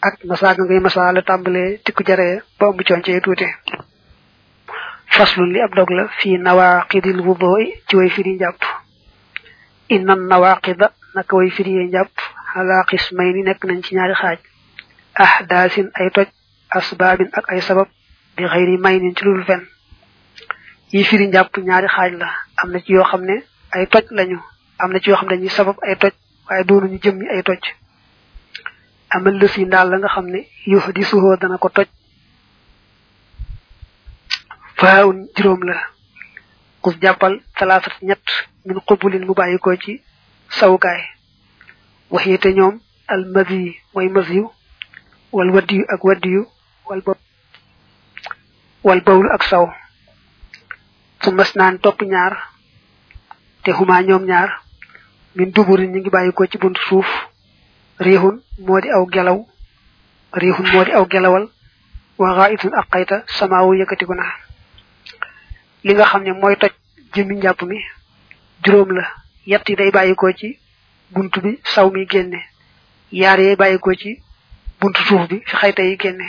ak 0.00 0.14
massa 0.24 0.54
ga 0.56 0.62
ngay 0.64 0.80
massa 0.80 1.12
la 1.12 1.22
tàmbalee 1.22 1.78
tikku 1.84 2.02
jare 2.08 2.42
ba 2.58 2.66
ëmb 2.70 2.80
coon 2.88 3.02
ci 3.04 3.20
tuuti. 3.20 3.46
فصل 5.18 5.42
لي 5.52 5.64
أبدوك 5.64 5.88
في 6.20 6.36
نواقض 6.36 7.06
الوضوء 7.06 7.74
جوي 7.92 8.10
في 8.10 8.22
رنجابت 8.22 8.62
إن 9.92 10.10
النواقض 10.10 10.88
نكوي 11.16 11.50
في 11.50 11.62
رنجابت 11.62 12.20
على 12.54 12.84
قسمين 12.92 13.44
نك 13.48 13.66
ننشنار 13.66 14.14
خاج. 14.14 14.38
أحداث 15.20 15.78
أي 15.78 16.10
توج 16.14 16.26
أسباب 16.72 17.30
أي 17.52 17.60
سبب 17.60 17.86
بغير 18.38 18.78
ما 18.78 18.90
ينشل 18.90 19.28
الفن. 19.28 19.66
يفير 20.94 21.20
نجابت 21.20 21.58
نار 21.58 21.88
خاج 21.88 22.12
لا. 22.12 22.30
أمنا 22.64 22.78
جيو 22.78 23.04
خمنا 23.04 23.42
أي 23.76 23.86
توج 23.86 24.02
لنيو. 24.12 24.40
أمنا 24.84 24.98
جيو 24.98 25.16
خمنا 25.16 25.36
ني 25.36 25.48
سبب 25.48 25.74
أي 25.88 25.94
توج 25.94 26.12
waye 26.50 26.64
doon 26.64 26.88
ñu 26.88 26.98
jëmmi 27.04 27.28
ay 27.28 27.42
toj 27.42 27.60
amal 29.10 29.36
la 29.40 29.48
si 29.48 29.64
ndal 29.68 29.90
la 29.90 29.98
nga 29.98 30.08
xamne 30.14 30.40
yuhdisuhu 30.72 31.36
dana 31.40 31.58
ko 31.58 31.68
toj 31.68 31.88
faawun 34.78 35.28
juróom 35.36 35.62
la. 35.68 35.76
Kus 36.82 36.94
jàppal 37.02 37.40
talaasat 37.58 37.96
ñett 38.02 38.24
min 38.64 38.78
xubulin 38.86 39.24
mu 39.26 39.34
bàyyi 39.34 39.58
ko 39.58 39.76
ci 39.76 40.02
sawukaay. 40.48 41.00
Waxiyete 42.10 42.52
ñoom 42.54 42.80
al 43.08 43.24
masi 43.34 43.76
mooy 43.94 44.08
masiyu 44.08 44.50
wal 45.32 45.50
waddiyu 45.50 45.84
ak 45.88 46.04
waddiyu 46.04 46.46
wal 46.88 47.00
ba 47.06 47.12
wal 48.84 49.00
bawlu 49.00 49.28
ak 49.34 49.42
saw. 49.44 49.66
Su 51.22 51.30
mas 51.32 51.54
naan 51.56 51.78
topp 51.80 52.02
ñaar 52.02 52.34
te 53.62 53.72
xuma 53.72 54.02
ñoom 54.02 54.24
ñaar 54.24 54.62
min 55.34 55.50
duburin 55.52 55.92
ñi 55.92 56.00
ngi 56.00 56.10
bàyyi 56.10 56.32
ko 56.32 56.46
ci 56.46 56.58
buntu 56.58 56.80
suuf. 56.88 57.06
Riixun 57.98 58.40
moo 58.58 58.80
di 58.80 58.88
aw 58.90 59.04
gelaw 59.10 59.38
riixun 60.32 60.66
moo 60.72 60.84
di 60.84 60.92
aw 60.92 61.04
gelawal 61.10 61.48
wa 62.18 62.50
itun 62.52 62.74
ak 62.74 62.86
xayta 62.92 63.22
samaawu 63.26 63.74
yëkkatiku 63.74 64.14
li 65.84 65.94
nga 65.94 66.04
xam 66.04 66.22
ne 66.22 66.32
mooy 66.32 66.56
toj 66.56 66.70
jëmmi 67.14 67.34
njàpp 67.36 67.62
mi 67.62 67.78
juróom 68.64 68.90
la. 68.92 69.04
Yett 69.46 69.68
yi 69.68 69.76
day 69.76 69.90
bàyyikoo 69.90 70.32
ci 70.32 70.58
bunt 71.10 71.30
bi 71.42 71.58
saw 71.64 71.90
mi 71.90 72.06
génne. 72.06 72.40
Yaar 73.12 73.38
yee 73.40 73.56
bàyyikoo 73.56 73.94
ci 73.94 74.20
buntu 74.80 75.02
suuf 75.04 75.28
bi 75.28 75.40
fi 75.46 75.56
xayta 75.56 75.82
yi 75.82 75.96
génne. 75.98 76.26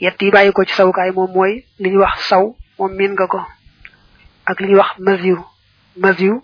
Yett 0.00 0.20
yi 0.22 0.30
bàyyikoo 0.30 0.64
ci 0.64 0.74
sawukaay 0.74 1.10
moom 1.12 1.30
mooy 1.32 1.64
li 1.78 1.96
wax 1.96 2.28
saw 2.28 2.54
moom 2.78 2.92
miin 2.96 3.12
nga 3.12 3.26
ko. 3.26 3.40
Ak 4.46 4.60
li 4.60 4.66
ñuy 4.68 4.78
wax 4.78 4.98
masiw. 4.98 5.38
Masiw 5.96 6.40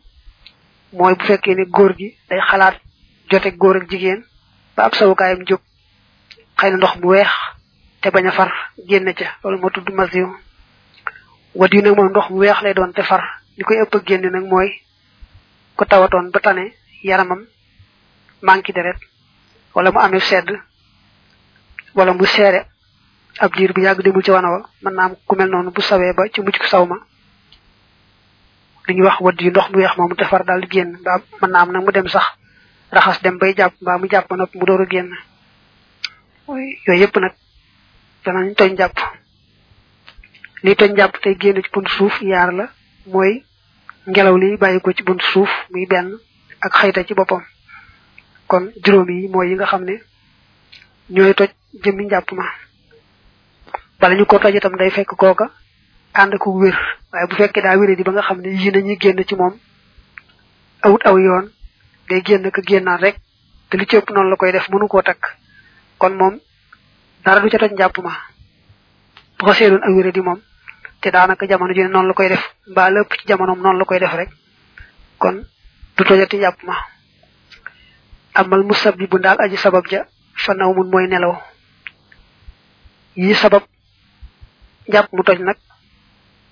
mooy 0.92 1.14
bu 1.14 1.25
fekkee 1.25 1.54
ne 1.54 1.64
góor 1.64 1.97
gi 1.99 2.14
day 2.30 2.40
xalaat 2.40 2.76
jote 3.30 3.50
góor 3.57 3.76
ak 3.76 3.90
jigéen 3.90 4.23
ba 4.76 4.85
ab 4.85 4.95
sawukaayam 4.95 5.42
jóg. 5.47 5.61
Xëy 6.57 6.71
na 6.71 6.76
ndox 6.76 6.97
mu 7.00 7.09
weex 7.09 7.28
te 8.00 8.11
bañ 8.11 8.26
a 8.28 8.33
far 8.33 8.52
génn 8.88 9.12
ca. 9.14 9.26
Loolu 9.42 9.59
moo 9.59 9.71
tudd 9.71 9.90
masiw. 9.95 10.28
Wat 11.55 11.73
yu 11.73 11.83
nag 11.83 11.97
moom 11.97 12.09
ndox 12.11 12.28
mu 12.31 12.38
weex 12.38 12.61
lay 12.62 12.75
doon 12.75 12.93
te 12.93 13.02
far. 13.02 13.23
Li 13.57 13.64
koy 13.64 13.81
ëpp 13.83 14.05
génn 14.07 14.31
nag 14.31 14.45
mooy 14.47 14.71
ko 15.76 15.85
tawatoon 15.85 16.31
ba 16.31 16.40
tane 16.40 16.73
yaramam 17.02 17.47
manki 18.43 18.73
deret 18.73 18.99
wala 19.75 19.90
mu 19.93 19.99
amee 20.00 20.21
sedd 20.21 20.50
wala 21.95 22.12
mu 22.12 22.25
seere. 22.26 22.67
Ab 23.40 23.55
diir 23.55 23.73
bu 23.73 23.81
yàgg 23.81 24.02
demul 24.02 24.23
ci 24.23 24.31
wana 24.31 24.50
wa 24.50 24.69
mën 24.83 24.95
naa 24.95 25.05
am 25.05 25.14
ku 25.26 25.37
mel 25.37 25.49
noonu 25.49 25.71
bu 25.71 25.81
sawee 25.81 26.12
ba 26.12 26.28
ci 26.33 26.40
mujj 26.40 26.59
ko 26.59 26.67
saw 26.67 26.85
ma. 26.87 26.97
Li 28.87 28.95
ñuy 28.95 29.05
wax 29.07 29.21
wadd 29.21 29.40
ndox 29.40 29.71
mu 29.71 29.78
weex 29.78 29.97
moomu 29.97 30.14
te 30.14 30.25
far 30.25 30.45
génn 30.71 30.97
mbaa 31.00 31.19
mën 31.43 31.50
naa 31.50 31.62
am 31.62 31.73
mu 31.85 31.90
dem 31.93 32.09
sax 32.09 32.25
raxas 32.90 33.23
dem 33.23 33.38
bay 33.38 33.55
jàpp 33.57 33.75
mbaa 33.81 33.99
mu 33.99 34.07
jàpp 34.09 34.31
nopp 34.33 34.55
mu 34.55 34.64
door 34.67 34.81
a 34.83 34.87
génn. 34.87 35.11
Yooyu 36.49 37.00
yëpp 37.02 37.17
nag 37.17 37.35
toñ 38.57 38.76
jàpp 38.76 39.18
li 40.62 40.75
toñ 40.77 40.97
jàpp 40.97 41.21
tey 41.23 41.37
génn 41.41 41.62
ci 41.62 41.71
bunt 41.73 41.88
suuf 41.88 42.21
yaar 42.23 42.53
la 42.53 42.69
mooy 43.07 43.45
ngelaw 44.07 44.37
li 44.37 44.57
bàyyi 44.57 44.81
ko 44.81 44.93
ci 44.93 45.03
bunt 45.03 45.21
suuf 45.33 45.50
muy 45.71 45.87
benn 45.87 46.19
ak 46.61 46.73
xayta 46.73 47.05
ci 47.05 47.15
boppam. 47.15 47.43
Kon 48.49 48.71
juróom 48.85 49.09
yi 49.11 49.29
mooy 49.29 49.49
yi 49.50 49.55
nga 49.55 49.67
xam 49.67 49.85
ne 49.85 50.00
ñooy 51.11 51.35
toj 51.35 51.49
jëmmi 51.85 52.05
njàpp 52.07 52.33
ma. 52.33 52.45
Bala 54.00 54.15
ñu 54.15 54.25
ko 54.27 54.38
toj 54.38 54.55
itam 54.57 54.77
day 54.77 54.91
fekk 54.91 55.15
kooka 55.17 55.50
ànd 56.15 56.38
ko 56.38 56.50
wér. 56.59 56.77
Waaye 57.12 57.27
bu 57.29 57.35
fekkee 57.37 57.62
daa 57.62 57.77
wéré 57.77 57.97
di 57.97 58.03
ba 58.03 58.12
nga 58.12 58.23
xam 58.23 58.41
ne 58.41 58.49
yi 58.49 58.71
nañuy 58.71 58.97
génn 59.00 59.25
ci 59.25 59.35
moom 59.35 59.55
awut 60.83 61.07
aw 61.07 61.19
yoon 61.19 61.50
day 62.09 62.23
génn 62.25 62.50
ka 62.50 62.62
génnaat 62.62 63.00
rek 63.00 63.17
te 63.71 63.77
li 63.77 63.87
ci 63.87 63.97
ëpp 63.97 64.11
noonu 64.11 64.31
la 64.31 64.37
koy 64.37 64.53
def 64.53 64.69
mënu 64.69 64.88
koo 64.88 65.03
takk. 65.03 65.37
Kon 65.99 66.11
moom 66.17 66.38
dara 67.25 67.41
du 67.41 67.49
ca 67.50 67.59
toj 67.59 67.73
njàpp 67.73 67.99
ma. 68.03 68.12
Bu 69.38 69.45
ko 69.45 69.53
seedoon 69.55 69.83
ak 69.83 69.91
wéré 69.95 70.12
di 70.12 70.21
moom 70.21 70.41
te 71.00 71.11
daanaka 71.11 71.47
jamono 71.47 71.73
ji 71.75 71.83
noonu 71.83 72.09
la 72.09 72.14
koy 72.14 72.28
def 72.28 72.43
mbaa 72.71 72.90
lépp 72.90 73.12
ci 73.19 73.26
jamonoom 73.28 73.61
noonu 73.61 73.78
la 73.78 73.85
koy 73.85 73.99
def 73.99 74.12
rek. 74.14 74.31
Kon 75.19 75.45
du 75.97 76.05
tojati 76.05 76.37
njàpp 76.37 76.62
ma. 76.64 76.75
Amal 78.35 78.62
musabbibu 78.64 79.19
daal 79.19 79.37
aji 79.40 79.57
sabab 79.57 79.87
ja 79.90 80.07
fa 80.35 80.55
naw 80.55 80.73
mun 80.75 80.90
mooy 80.90 81.07
nelaw. 81.09 81.35
Yi 83.17 83.35
sabab 83.35 83.62
njàpp 84.88 85.12
mu 85.12 85.23
toj 85.23 85.38
nag 85.40 85.57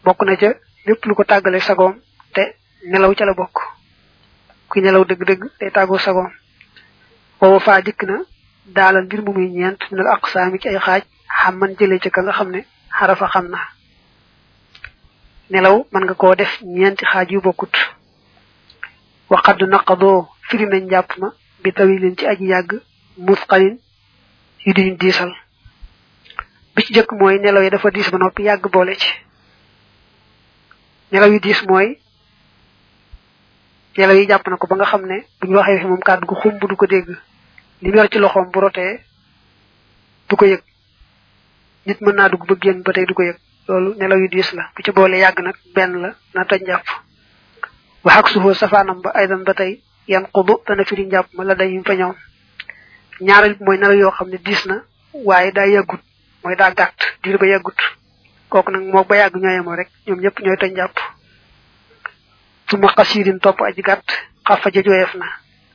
bokk 0.04 0.22
na 0.24 0.36
ca 0.36 0.52
lépp 0.86 1.04
lu 1.06 1.14
ko 1.14 1.24
tàggale 1.24 1.60
sagoom 1.60 1.94
te 2.34 2.54
nelaw 2.90 3.14
ca 3.14 3.24
la 3.24 3.34
bokk. 3.34 3.56
Kuy 4.68 4.82
nelaw 4.82 5.04
dëgg-dëgg 5.04 5.42
day 5.60 5.70
tàggoo 5.70 5.98
sagoom. 5.98 6.30
Booba 7.40 7.60
faa 7.60 7.80
dikk 7.82 8.02
na 8.02 8.18
daalal 8.66 9.04
mbir 9.04 9.22
mu 9.22 9.32
muy 9.32 9.48
ñeent 9.50 9.78
minal 9.90 10.06
aqsaami 10.14 10.58
ci 10.58 10.68
ay 10.68 10.78
xaaj 10.78 11.02
xam 11.42 11.58
man 11.58 11.74
jëlee 11.78 11.98
ca 11.98 12.10
ka 12.10 12.22
nga 12.22 12.32
xam 12.32 12.50
ne 12.50 12.64
xarafa 12.98 13.26
xam 13.28 13.48
na. 13.48 13.58
Nelaw 15.50 15.86
mën 15.92 16.04
nga 16.04 16.14
koo 16.14 16.34
def 16.34 16.52
ñeenti 16.62 17.04
xaaj 17.04 17.28
yu 17.32 17.40
bokkut. 17.40 17.74
Waxad 19.30 19.62
naqadoo 19.62 20.28
firi 20.48 20.66
nañ 20.66 20.82
njàpp 20.86 21.10
ma 21.20 21.28
bi 21.62 21.72
tawilin 21.72 22.16
ci 22.18 22.26
aji 22.26 22.46
yàgg 22.52 22.70
musqalin 23.26 23.78
yu 24.64 24.72
diñu 24.74 24.96
diisal. 25.00 25.32
Bi 26.74 26.82
ci 26.84 26.92
jëkk 26.94 27.12
mooy 27.12 27.38
nelaw 27.38 27.62
yi 27.62 27.70
dafa 27.70 27.90
diis 27.90 28.10
ba 28.10 28.18
noppi 28.18 28.42
yàgg 28.42 28.66
boole 28.72 28.94
ci. 28.96 29.08
Nelaw 31.12 31.30
yu 31.32 31.40
diis 31.40 31.62
mooy 31.68 31.98
nelaw 33.96 34.16
yi 34.16 34.26
jàpp 34.28 34.48
na 34.48 34.56
ko 34.56 34.66
ba 34.66 34.76
nga 34.76 34.84
xam 34.84 35.06
ne 35.06 35.24
bu 35.40 35.46
fi 35.80 35.86
moom 35.86 36.00
kàddu 36.00 36.26
gu 36.26 36.34
du 36.68 36.76
ko 36.76 36.86
dégg. 36.86 37.08
Li 37.82 37.90
yor 37.90 38.08
ci 38.10 38.18
loxoom 38.18 38.50
bu 38.50 38.60
rotee 38.60 39.00
du 40.28 40.36
ko 40.36 40.44
yëg. 40.44 40.62
Nit 41.86 42.00
mën 42.00 42.14
du 43.06 43.14
ko 43.14 43.22
yëg 43.22 43.36
loolu 43.68 43.94
nelaw 43.98 44.18
yu 44.18 44.28
diis 44.28 44.52
la. 44.52 44.70
Bu 44.74 44.82
ci 44.82 44.90
boole 44.92 45.16
yàgg 45.18 45.40
nag 45.40 45.54
benn 45.74 46.00
la 46.02 46.14
na 46.34 46.44
toj 46.44 46.60
njàpp. 46.62 46.86
Waxak 48.04 48.28
suufoo 48.28 48.54
safaanam 48.54 49.00
ba 49.02 49.10
aydan 49.14 49.44
ba 49.44 49.54
tey 49.54 49.82
yan 50.08 50.26
xudu 50.32 50.60
dana 50.66 50.84
firi 50.84 51.06
njàpp 51.06 51.34
ma 51.34 51.44
la 51.44 51.54
dañu 51.54 51.82
fa 51.84 51.94
ñoom 51.94 52.14
ñaareel 53.20 53.54
bi 53.58 53.64
mooy 53.64 53.78
nelaw 53.78 53.96
yoo 53.96 54.10
xam 54.10 54.28
ne 54.28 54.38
diis 54.38 54.66
na 54.66 54.82
waaye 55.12 55.50
daa 55.52 55.66
yàggut 55.66 56.00
mooy 56.44 56.56
daa 56.56 56.70
gàtt 56.70 57.16
diir 57.22 57.38
ba 57.38 57.46
yàggut. 57.46 57.76
Kooku 58.48 58.70
nag 58.70 58.82
moo 58.82 59.04
ba 59.04 59.16
yàgg 59.16 59.36
ñooyemoo 59.36 59.74
rek 59.74 59.88
ñoom 60.06 60.20
ñëpp 60.20 60.40
ñooy 60.40 60.56
toj 60.56 60.70
njàpp. 60.72 60.96
Su 62.70 62.76
ma 62.78 62.88
xasiirin 62.96 63.38
topp 63.40 63.60
aji 63.62 63.82
gàtt 63.82 64.04
xafa 64.46 64.70
ja 64.74 64.82
jooyeef 64.82 65.14
na. 65.14 65.26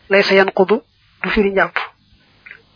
Lay 0.10 0.23
sa 0.23 0.34
yan 0.36 0.51
xudu 0.56 0.82
du 1.23 1.30
firi 1.30 1.51
njàpp. 1.51 1.75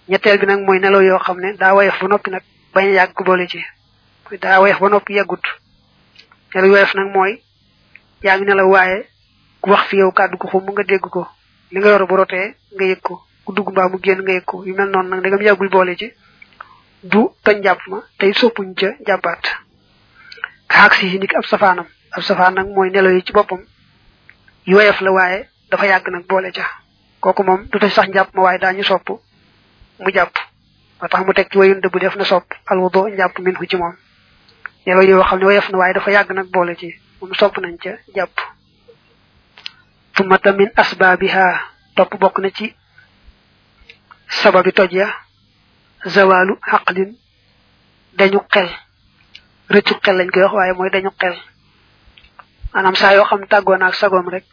Ñetteel 0.10 0.39
bi 0.39 0.45
nag 0.45 0.60
mooy 0.65 0.80
nelaw 0.80 1.01
yoo 1.01 1.19
xam 1.19 1.39
ne 1.39 1.54
daa 1.58 1.73
woyof 1.73 1.99
ba 2.01 2.08
noppi 2.08 2.30
nag 2.32 2.41
bañ 2.73 2.91
yàgg 2.93 3.23
boole 3.25 3.47
ci 3.47 3.60
daa 4.41 4.59
woyof 4.61 4.79
ba 4.79 4.89
noppi 4.89 5.13
yàggut. 5.13 5.45
Nelaw 6.53 6.71
woyof 6.71 6.93
nag 6.95 7.09
mooy 7.13 7.33
yaa 8.23 8.38
ngi 8.38 8.45
nelaw 8.45 8.69
waaye 8.73 8.97
ku 9.61 9.69
wax 9.71 9.83
fi 9.89 9.97
yow 9.97 10.11
kàddu 10.11 10.38
ko 10.38 10.47
xum 10.47 10.63
nga 10.71 10.83
dégg 10.83 11.05
ko. 11.09 11.27
Li 11.71 11.79
nga 11.79 11.89
yor 11.89 12.07
bu 12.07 12.15
rotee 12.15 12.55
nga 12.75 12.85
yëg 12.85 13.01
ko. 13.01 13.21
Ku 13.45 13.53
dugg 13.53 13.69
mbaa 13.71 13.89
mu 13.89 13.97
génn 14.03 14.21
nga 14.21 14.33
yëg 14.33 14.45
ko. 14.45 14.63
Yu 14.65 14.73
mel 14.75 14.89
noonu 14.89 15.09
nag 15.09 15.19
ndegam 15.19 15.41
yàggul 15.41 15.69
boole 15.69 15.95
ci. 15.95 16.07
Du 17.03 17.29
toñ 17.43 17.57
njàpp 17.59 17.81
ma 17.88 17.97
tey 18.17 18.33
soppuñ 18.33 18.73
ca 18.79 18.88
jàppaat. 19.07 19.43
Kaak 20.67 20.93
si 20.93 21.17
ndik 21.17 21.35
ab 21.35 21.45
safaanam. 21.45 21.85
Safaan 22.21 22.53
nag 22.55 22.67
mooy 22.67 22.89
nelaw 22.89 23.11
yi 23.13 23.21
ci 23.25 23.31
boppam. 23.33 23.61
Yu 24.65 24.77
la 24.79 25.11
waaye 25.11 25.49
dafa 25.69 25.85
yàgg 25.85 26.07
nag 26.09 26.25
boole 26.27 26.51
ca. 26.51 26.65
Kooku 27.19 27.43
moom 27.43 27.67
du 27.71 27.89
sax 27.89 28.07
njàpp 28.09 28.33
ma 28.35 28.41
waaye 28.41 28.59
daañu 28.59 28.83
sopp 28.83 29.09
mu 29.99 30.11
jàpp. 30.13 30.33
Tax 31.09 31.25
mu 31.25 31.33
teg 31.33 31.47
ci 31.51 31.57
wayun 31.57 31.81
dëbb 31.81 31.99
def 31.99 32.15
na 32.15 32.23
sopp. 32.23 32.53
Alwudo 32.65 33.07
njàpp 33.09 33.39
min 33.39 33.55
hu 33.55 33.65
ci 33.65 33.75
moom. 33.77 33.93
Yoo 34.86 35.24
xam 35.24 35.39
ne 35.39 35.45
woyof 35.45 35.69
na 35.69 35.78
waaye 35.78 35.93
dafa 35.93 36.12
yàgg 36.12 36.32
nag 36.32 36.48
boole 36.52 36.76
ci. 36.76 36.93
Moom 37.21 37.34
sopp 37.34 37.58
nañ 37.58 37.78
ca 37.78 37.91
jàpp. 38.15 38.36
Tumata 40.13 40.52
min 40.54 40.69
asbaabiha 40.76 41.45
topp 41.95 42.19
bokk 42.19 42.39
na 42.39 42.50
ci 42.52 42.76
sababi 44.28 44.71
toj 44.74 44.91
ya. 44.93 45.08
Zawalu 46.06 46.58
xaqlin 46.62 47.17
dañu 48.17 48.39
xel. 48.54 48.69
Rëccu 49.69 49.93
xel 50.04 50.15
lañ 50.17 50.30
koy 50.32 50.43
wax 50.43 50.54
waaye 50.54 50.74
mooy 50.74 50.89
dañu 50.89 51.10
xel. 51.21 51.36
Maanaam 52.74 52.95
saa 52.95 53.13
yoo 53.15 53.26
xam 53.26 53.48
tàggoo 53.48 53.78
naag 53.78 53.93
sagoom 53.93 54.30
rek 54.30 54.43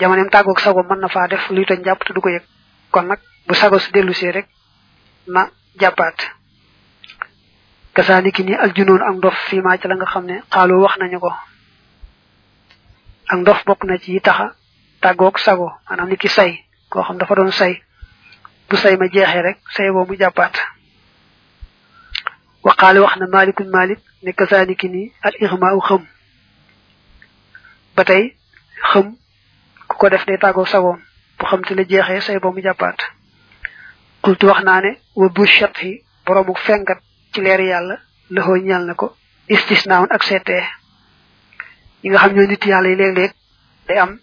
jamoneem 0.00 0.30
tàggoog 0.30 0.60
sagoom 0.60 0.86
mën 0.88 1.00
na 1.00 1.08
faa 1.08 1.28
def 1.28 1.50
luy 1.50 1.64
toj 1.66 1.82
jàpp 1.84 2.04
te 2.04 2.12
du 2.12 2.20
ko 2.20 2.30
kon 2.90 3.02
nag 3.06 3.18
bu 3.46 3.54
sago 3.54 3.78
si 3.78 3.90
dellu 3.92 4.12
see 4.14 4.32
rek 4.32 4.46
na 5.26 5.50
jàppaat 5.80 6.18
kasaliki 7.94 8.42
ni 8.44 8.54
al 8.54 8.72
junun 8.74 9.02
ak 9.02 9.14
ndof 9.16 9.34
fi 9.48 9.60
ma 9.60 9.76
ci 9.78 9.88
la 9.88 9.94
nga 9.96 10.06
xamne 10.06 10.42
xalu 10.50 10.74
wax 10.82 10.96
nañu 10.98 11.18
ko 11.20 11.32
ak 13.28 13.38
ndof 13.38 13.64
bok 13.64 13.84
na 13.84 13.98
ci 13.98 14.20
taxa 14.20 14.54
tagok 15.00 15.38
sago 15.38 15.72
manam 15.90 16.08
niki 16.08 16.28
say 16.28 16.64
ko 16.90 17.02
xam 17.02 17.18
dafa 17.18 17.34
doon 17.34 17.52
say 17.52 17.82
bu 18.68 18.76
say 18.76 18.96
ma 18.96 19.06
jeexé 19.08 19.42
rek 19.42 19.58
say 19.76 19.90
bo 19.90 20.04
mu 20.06 20.16
jappat 20.16 20.52
wa 22.64 22.74
qala 22.74 23.00
wax 23.00 23.16
na 23.16 23.26
malikun 23.26 23.68
malik 23.70 23.98
ne 24.22 24.32
kasaliki 24.32 24.88
ni 24.88 25.12
al 25.22 25.34
ighma'u 25.40 25.80
khum 25.80 26.06
batay 27.96 28.34
khum 28.92 29.16
ku 29.88 29.96
ko 29.96 30.08
def 30.08 30.24
day 30.26 30.38
tagok 30.38 30.68
sago 30.68 30.96
bu 31.38 31.44
xam 31.46 31.64
ci 31.64 31.74
la 31.74 31.84
jeexé 31.84 32.20
say 32.20 32.38
bo 32.38 32.52
mu 32.52 32.62
jappat 32.62 32.96
qultu 34.22 34.46
wax 34.46 34.62
na 34.64 34.80
ne 34.80 34.96
wa 35.16 35.28
bu 35.28 35.44
shathi 35.46 36.04
boromuk 36.24 36.58
fengat 36.58 37.00
ci 37.32 37.40
leer 37.40 37.60
yàlla 37.60 37.96
loxoo 38.30 38.56
ñal 38.56 38.84
na 38.86 38.94
ko 38.94 39.16
istisnaawun 39.48 40.08
ak 40.10 40.22
seetee. 40.22 40.64
Yi 42.02 42.10
nga 42.10 42.18
xam 42.18 42.32
ñoo 42.34 42.46
nit 42.46 42.64
yàlla 42.66 42.88
yi 42.88 42.96
léeg-léeg 42.96 43.32
day 43.88 43.98
am 43.98 44.18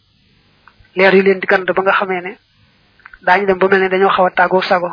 leer 0.95 1.13
yu 1.15 1.21
leen 1.23 1.39
di 1.39 1.47
gand 1.47 1.65
ba 1.75 1.81
nga 1.81 1.91
xamee 1.93 2.21
ne 2.21 2.37
daañu 3.21 3.45
dem 3.45 3.57
ba 3.59 3.67
mel 3.67 3.81
ne 3.81 3.89
dañoo 3.89 4.09
xaw 4.15 4.25
a 4.25 4.31
tàggoo 4.31 4.61
sago. 4.61 4.91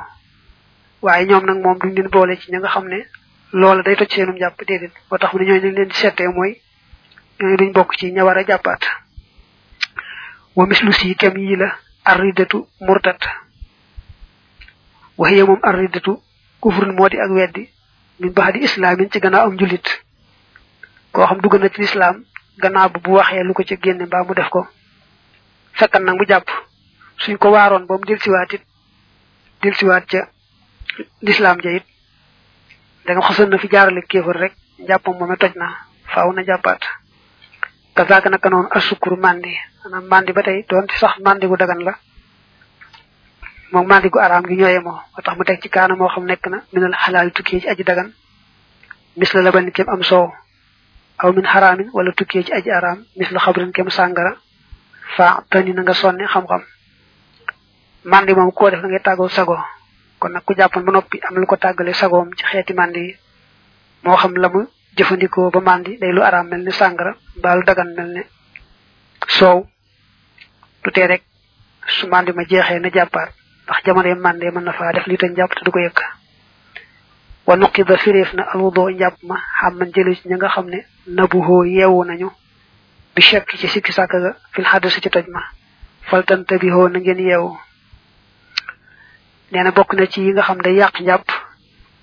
Waaye 1.02 1.26
ñoom 1.26 1.44
nag 1.46 1.58
moom 1.62 1.78
duñ 1.78 1.94
leen 1.94 2.08
boole 2.10 2.36
ci 2.40 2.50
ñi 2.52 2.58
nga 2.58 2.68
xam 2.68 2.86
ne 2.88 2.98
loola 3.52 3.82
day 3.82 3.96
toj 3.96 4.08
seenum 4.12 4.36
jàpp 4.38 4.58
déedéet. 4.66 4.92
Boo 5.08 5.18
tax 5.18 5.32
mu 5.32 5.38
ne 5.40 5.44
ñooñu 5.46 5.70
leen 5.72 5.88
di 5.88 5.94
seetee 5.94 6.28
mooy 6.28 6.60
ñooñu 7.40 7.56
duñ 7.56 7.72
bokk 7.72 7.96
ci 7.98 8.12
ña 8.12 8.24
war 8.24 8.38
wa 10.56 10.66
mislu 10.66 10.90
si 10.92 11.14
kem 11.14 11.36
yi 11.36 11.56
murtat 12.80 13.20
waxiye 15.18 15.44
moom 15.44 15.60
arridatu 15.62 16.12
kufrun 16.60 16.94
moo 16.96 17.08
di 17.08 17.18
ak 17.20 17.30
weddi 17.30 17.68
min 18.20 18.30
baxdi 18.32 18.58
islaamin 18.64 19.10
ci 19.10 19.20
gannaaw 19.20 19.46
am 19.46 19.58
julit. 19.58 19.86
Koo 21.12 21.26
xam 21.26 21.40
dugg 21.40 21.54
na 21.60 21.68
ci 21.68 21.80
lislaam 21.80 22.24
gannaaw 22.58 22.88
bu 22.90 23.10
waxee 23.12 23.42
lu 23.44 23.52
ko 23.54 23.62
ca 23.64 23.76
génne 23.82 24.06
mbaa 24.06 24.24
mu 24.24 24.34
def 24.34 24.48
ko. 24.48 24.66
Fekkan 25.72 26.02
nag 26.04 26.16
mu 26.18 26.24
jàpp. 26.26 26.48
Suñ 27.18 27.36
ko 27.38 27.50
waaroon 27.50 27.86
ba 27.86 27.94
mu 27.98 28.04
delsiwaat 28.04 28.52
it 28.52 28.62
delsiwaat 29.62 30.04
ca 30.10 30.28
lislaam 31.22 31.58
ja 31.62 31.70
it. 31.70 31.84
Da 33.06 33.12
nga 33.14 33.22
xassal 33.22 33.48
na 33.48 33.58
fi 33.58 33.68
jaarale 33.70 34.02
kéefar 34.08 34.36
rek 34.36 34.52
na 35.56 35.68
faaw 36.12 36.32
na 36.32 36.42
jàppaat. 36.44 36.82
Kazaaka 37.94 38.28
naka 38.30 38.48
noonu 38.50 38.68
asukuru 38.70 39.16
mandi 39.16 39.54
maanaam 39.84 40.04
mandi 40.08 40.32
ba 40.32 40.42
tey 40.42 40.64
doon 40.68 40.86
sax 41.00 41.18
mandi 41.24 41.46
gu 41.46 41.56
dagan 41.56 41.80
la 41.84 41.94
moom 43.72 43.86
mandi 43.86 44.08
gu 44.08 44.18
araam 44.18 44.44
gi 44.46 44.54
moo. 44.56 44.92
Moo 44.92 45.22
tax 45.24 45.36
mu 45.36 45.44
teg 45.44 45.60
ci 45.62 45.68
kaana 45.68 45.94
moo 45.96 46.08
xam 46.08 46.24
nekk 46.24 46.46
na 46.48 46.58
minal 46.72 46.94
xalaal 46.94 47.30
tukkee 47.32 47.60
ci 47.60 47.68
aji 47.68 47.82
dagan. 47.84 48.12
Mis 49.16 49.32
la 49.34 49.40
la 49.42 49.50
ban 49.50 49.70
kem 49.72 49.88
am 49.88 50.02
soow. 50.02 50.32
Aw 51.18 51.32
min 51.32 51.44
xaraamin 51.46 51.90
wala 51.92 52.12
tukkee 52.12 52.42
ci 52.44 52.52
aji 52.52 52.70
araam. 52.70 53.04
Mis 53.16 53.30
la 53.30 53.38
xabrin 53.40 53.72
kem 53.72 53.88
sàngara. 53.90 54.36
Fa 55.16 55.42
tani 55.50 55.72
nga 55.72 55.94
sonne 55.94 56.26
xam-xam. 56.26 56.62
Mandi 58.04 58.34
moom 58.34 58.52
koo 58.52 58.70
def 58.70 58.80
da 58.82 58.88
ngay 58.88 59.00
tàggoo 59.02 59.28
sago. 59.28 59.56
Kon 60.18 60.28
nag 60.32 60.42
ku 60.44 60.54
jàppoon 60.54 60.84
ba 60.84 60.92
noppi 60.92 61.18
am 61.22 61.34
lu 61.36 61.46
ko 61.46 61.56
tàggale 61.56 61.92
sagoom 61.92 62.30
ci 62.36 62.44
xeeti 62.44 62.72
mandi 62.72 63.16
moo 64.04 64.16
xam 64.16 64.34
la 64.36 64.48
mu 64.48 64.64
jëfandikoo 64.96 65.50
ba 65.50 65.60
mandi 65.60 65.98
day 65.98 66.12
lu 66.12 66.22
araam 66.22 66.48
mel 66.48 66.62
ni 66.64 66.72
sàngara 66.72 67.12
mbaa 67.36 67.54
lu 67.56 67.62
dagan 67.64 67.92
mel 67.96 68.08
ne 68.14 68.22
soow. 69.28 69.66
Du 70.82 70.90
tee 70.90 71.06
rek 71.06 71.22
su 71.86 72.06
mandi 72.06 72.32
ma 72.32 72.44
jeexee 72.44 72.78
na 72.78 72.88
jàppaat 72.90 73.30
ndax 73.66 73.82
jamono 73.84 74.14
mande 74.14 74.44
mën 74.50 74.64
na 74.64 74.72
faa 74.72 74.92
def 74.92 75.06
li 75.06 75.16
tañ 75.16 75.34
jàpp 75.36 75.54
te 75.54 75.64
du 75.64 75.70
ko 75.70 75.78
yëkk 75.80 76.00
wa 77.46 77.56
nuqida 77.56 77.96
fireef 77.98 78.32
na 78.34 78.42
alwudo 78.52 78.88
njàpp 78.90 79.22
ma 79.22 79.36
xam 79.60 79.74
man 79.78 79.90
jëlu 79.94 80.14
ci 80.14 80.28
ña 80.28 80.36
nga 80.36 80.48
xam 80.48 80.66
ne 80.68 80.78
nabuhoo 81.06 81.64
yeewu 81.64 82.04
nañu. 82.04 82.30
Bi 83.14 83.22
chekk 83.22 83.56
ci 83.56 83.68
sikki 83.68 83.92
sàkk 83.92 84.12
fil 84.52 84.64
xaddasi 84.64 85.00
ci 85.00 85.10
toj 85.10 85.26
ma. 85.28 85.42
Faltante 86.10 86.58
bi 86.58 86.70
hoo 86.70 86.88
na 86.88 86.98
ngeen 86.98 87.18
yeewu. 87.18 87.56
Nee 89.52 89.62
na 89.62 89.70
bokk 89.70 89.94
na 89.94 90.06
ci 90.06 90.20
yi 90.22 90.32
nga 90.32 90.42
xam 90.42 90.60
day 90.60 90.74
yàq 90.74 91.00
njàpp. 91.00 91.26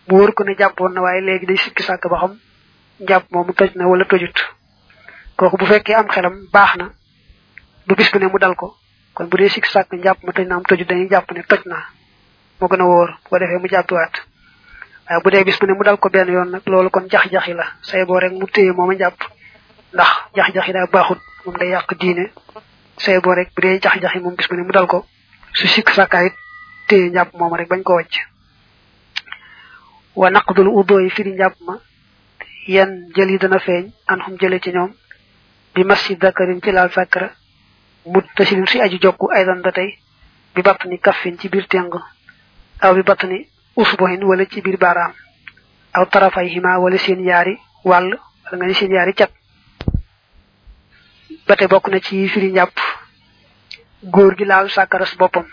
Mu 0.07 0.17
wër 0.19 0.33
ko 0.33 0.43
ne 0.43 0.55
jàppoon 0.57 0.93
na 0.93 1.01
waaye 1.01 1.21
léegi 1.21 1.45
day 1.45 1.57
sikki 1.57 1.83
sàkk 1.83 2.07
ba 2.09 2.17
xam 2.17 2.39
njàpp 2.99 3.31
moomu 3.31 3.53
toj 3.53 3.71
na 3.75 3.87
wala 3.87 4.05
tojut. 4.05 4.37
Kooku 5.37 5.57
bu 5.57 5.65
fekkee 5.65 5.93
am 5.95 6.07
xelam 6.07 6.47
baax 6.53 6.77
du 7.87 7.95
bis 7.95 8.13
ne 8.15 8.27
mu 8.27 8.39
dal 8.39 8.55
ko 8.55 8.75
kon 9.13 9.25
bu 9.29 9.37
dee 9.37 9.49
sikki 9.49 9.69
sàkk 9.69 9.93
njàpp 9.93 10.23
ma 10.23 10.31
toj 10.33 10.45
na 10.47 10.55
am 10.55 10.63
tojut 10.63 10.87
dañuy 10.89 11.09
jàpp 11.09 11.31
ne 11.31 11.43
toj 11.43 11.61
na. 11.65 11.77
Moo 12.59 12.67
gën 12.69 12.81
a 12.81 12.85
wóor 12.85 13.09
bu 13.23 13.29
ko 13.29 13.39
defee 13.39 13.57
mu 13.59 13.67
jàppiwaat. 13.67 14.13
Waaye 15.09 15.21
bu 15.23 15.29
dee 15.31 15.43
bis 15.43 15.57
bu 15.59 15.65
ne 15.67 15.73
mu 15.73 15.83
dal 15.83 15.97
ko 15.97 16.09
benn 16.09 16.29
yoon 16.31 16.49
nag 16.51 16.61
loolu 16.65 16.89
kon 16.89 17.07
jax-jaxi 17.09 17.53
la. 17.53 17.65
Say 17.81 18.05
boo 18.05 18.19
rek 18.19 18.31
mu 18.31 18.45
téye 18.47 18.71
mooma 18.71 18.93
njàpp 18.93 19.19
ndax 19.93 20.09
jax-jaxi 20.35 20.71
daa 20.73 20.87
baaxut 20.91 21.19
moom 21.45 21.57
day 21.57 21.69
yàq 21.69 21.93
diine. 21.99 22.31
Say 22.97 23.19
boo 23.19 23.33
rek 23.35 23.49
bu 23.55 23.61
dee 23.61 23.79
jax-jaxi 23.79 24.19
moom 24.19 24.35
bis 24.35 24.47
bu 24.49 24.55
ne 24.55 24.63
mu 24.63 24.71
dal 24.71 24.87
ko 24.87 25.05
su 25.53 25.67
sikk 25.67 25.89
sàkkaayit 25.89 26.33
téye 26.87 27.09
njàpp 27.09 27.33
moom 27.33 27.53
rek 27.55 27.67
bañ 27.69 27.83
ko 27.83 27.93
wàcc. 27.95 28.15
Wa 30.15 30.29
naqdul 30.29 30.67
udo 30.67 30.99
yi 30.99 31.09
firi 31.09 31.33
njàpp 31.33 31.55
ma 31.67 31.77
yan 32.67 33.09
jël 33.15 33.29
yi 33.31 33.37
dana 33.37 33.59
feeñ 33.59 33.91
an 34.07 34.19
xum 34.21 34.37
jële 34.39 34.59
ci 34.59 34.71
ñoom. 34.71 34.91
Bi 35.75 35.83
masjid 35.83 36.17
dakarin 36.19 36.61
ci 36.61 36.71
laal 36.71 36.91
sàkkara 36.91 37.29
mut 38.05 38.25
tasilin 38.35 38.67
si 38.67 38.81
aju 38.81 38.97
jokku 39.01 39.31
aydan 39.31 39.61
ba 39.61 39.71
tey 39.71 39.97
bi 40.55 40.61
batt 40.61 40.85
ni 40.85 40.99
kaffin 40.99 41.37
ci 41.39 41.49
biir 41.49 41.67
teng 41.67 41.89
aw 42.81 42.93
bi 42.93 43.03
batt 43.03 43.23
ni 43.23 43.47
usbuhin 43.75 44.23
wala 44.23 44.45
ci 44.45 44.61
biir 44.61 44.77
baaraam 44.77 45.13
aw 45.93 46.05
tarafay 46.05 46.47
hima 46.49 46.79
wala 46.79 46.97
seen 46.97 47.23
yaari 47.23 47.57
wàll 47.83 48.09
wala 48.51 48.65
nga 48.65 48.73
seen 48.73 48.91
yaari 48.91 49.13
cat. 49.13 49.31
Ba 51.47 51.55
tey 51.55 51.67
bokk 51.67 51.87
na 51.89 51.99
ci 51.99 52.27
firi 52.27 52.51
njàpp. 52.51 52.77
Góor 54.03 54.35
gi 54.37 54.45
laal 54.45 54.69
sàkkaras 54.69 55.15
boppam. 55.17 55.45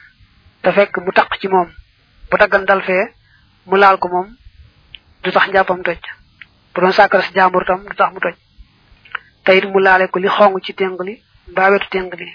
Te 0.63 0.73
fekk 0.73 0.99
mu 0.99 1.13
taq 1.13 1.39
ci 1.41 1.49
moom. 1.49 1.69
Bu 2.31 2.37
daggan 2.37 2.65
dal 2.65 2.83
fee 2.83 3.05
mu 3.67 3.77
laal 3.77 3.99
ko 3.99 4.09
moom. 4.09 4.37
Du 5.23 5.31
tax 5.31 5.49
njàppam 5.49 5.83
toj. 5.83 5.99
Bu 6.75 6.81
doon 6.81 6.93
sàkkaras 6.93 7.33
jàmbur 7.35 7.65
tam 7.67 7.85
du 7.89 7.95
tax 7.97 8.13
mu 8.13 8.21
toj. 8.21 8.35
Te 9.45 9.57
it 9.57 9.65
mu 9.65 9.79
laale 9.81 10.09
ko 10.09 10.19
li 10.19 10.29
xong 10.29 10.61
ci 10.63 10.75
teng 10.75 10.97
mbaa 11.53 11.71
wetu 11.73 11.89
teng 11.91 12.11
li 12.21 12.29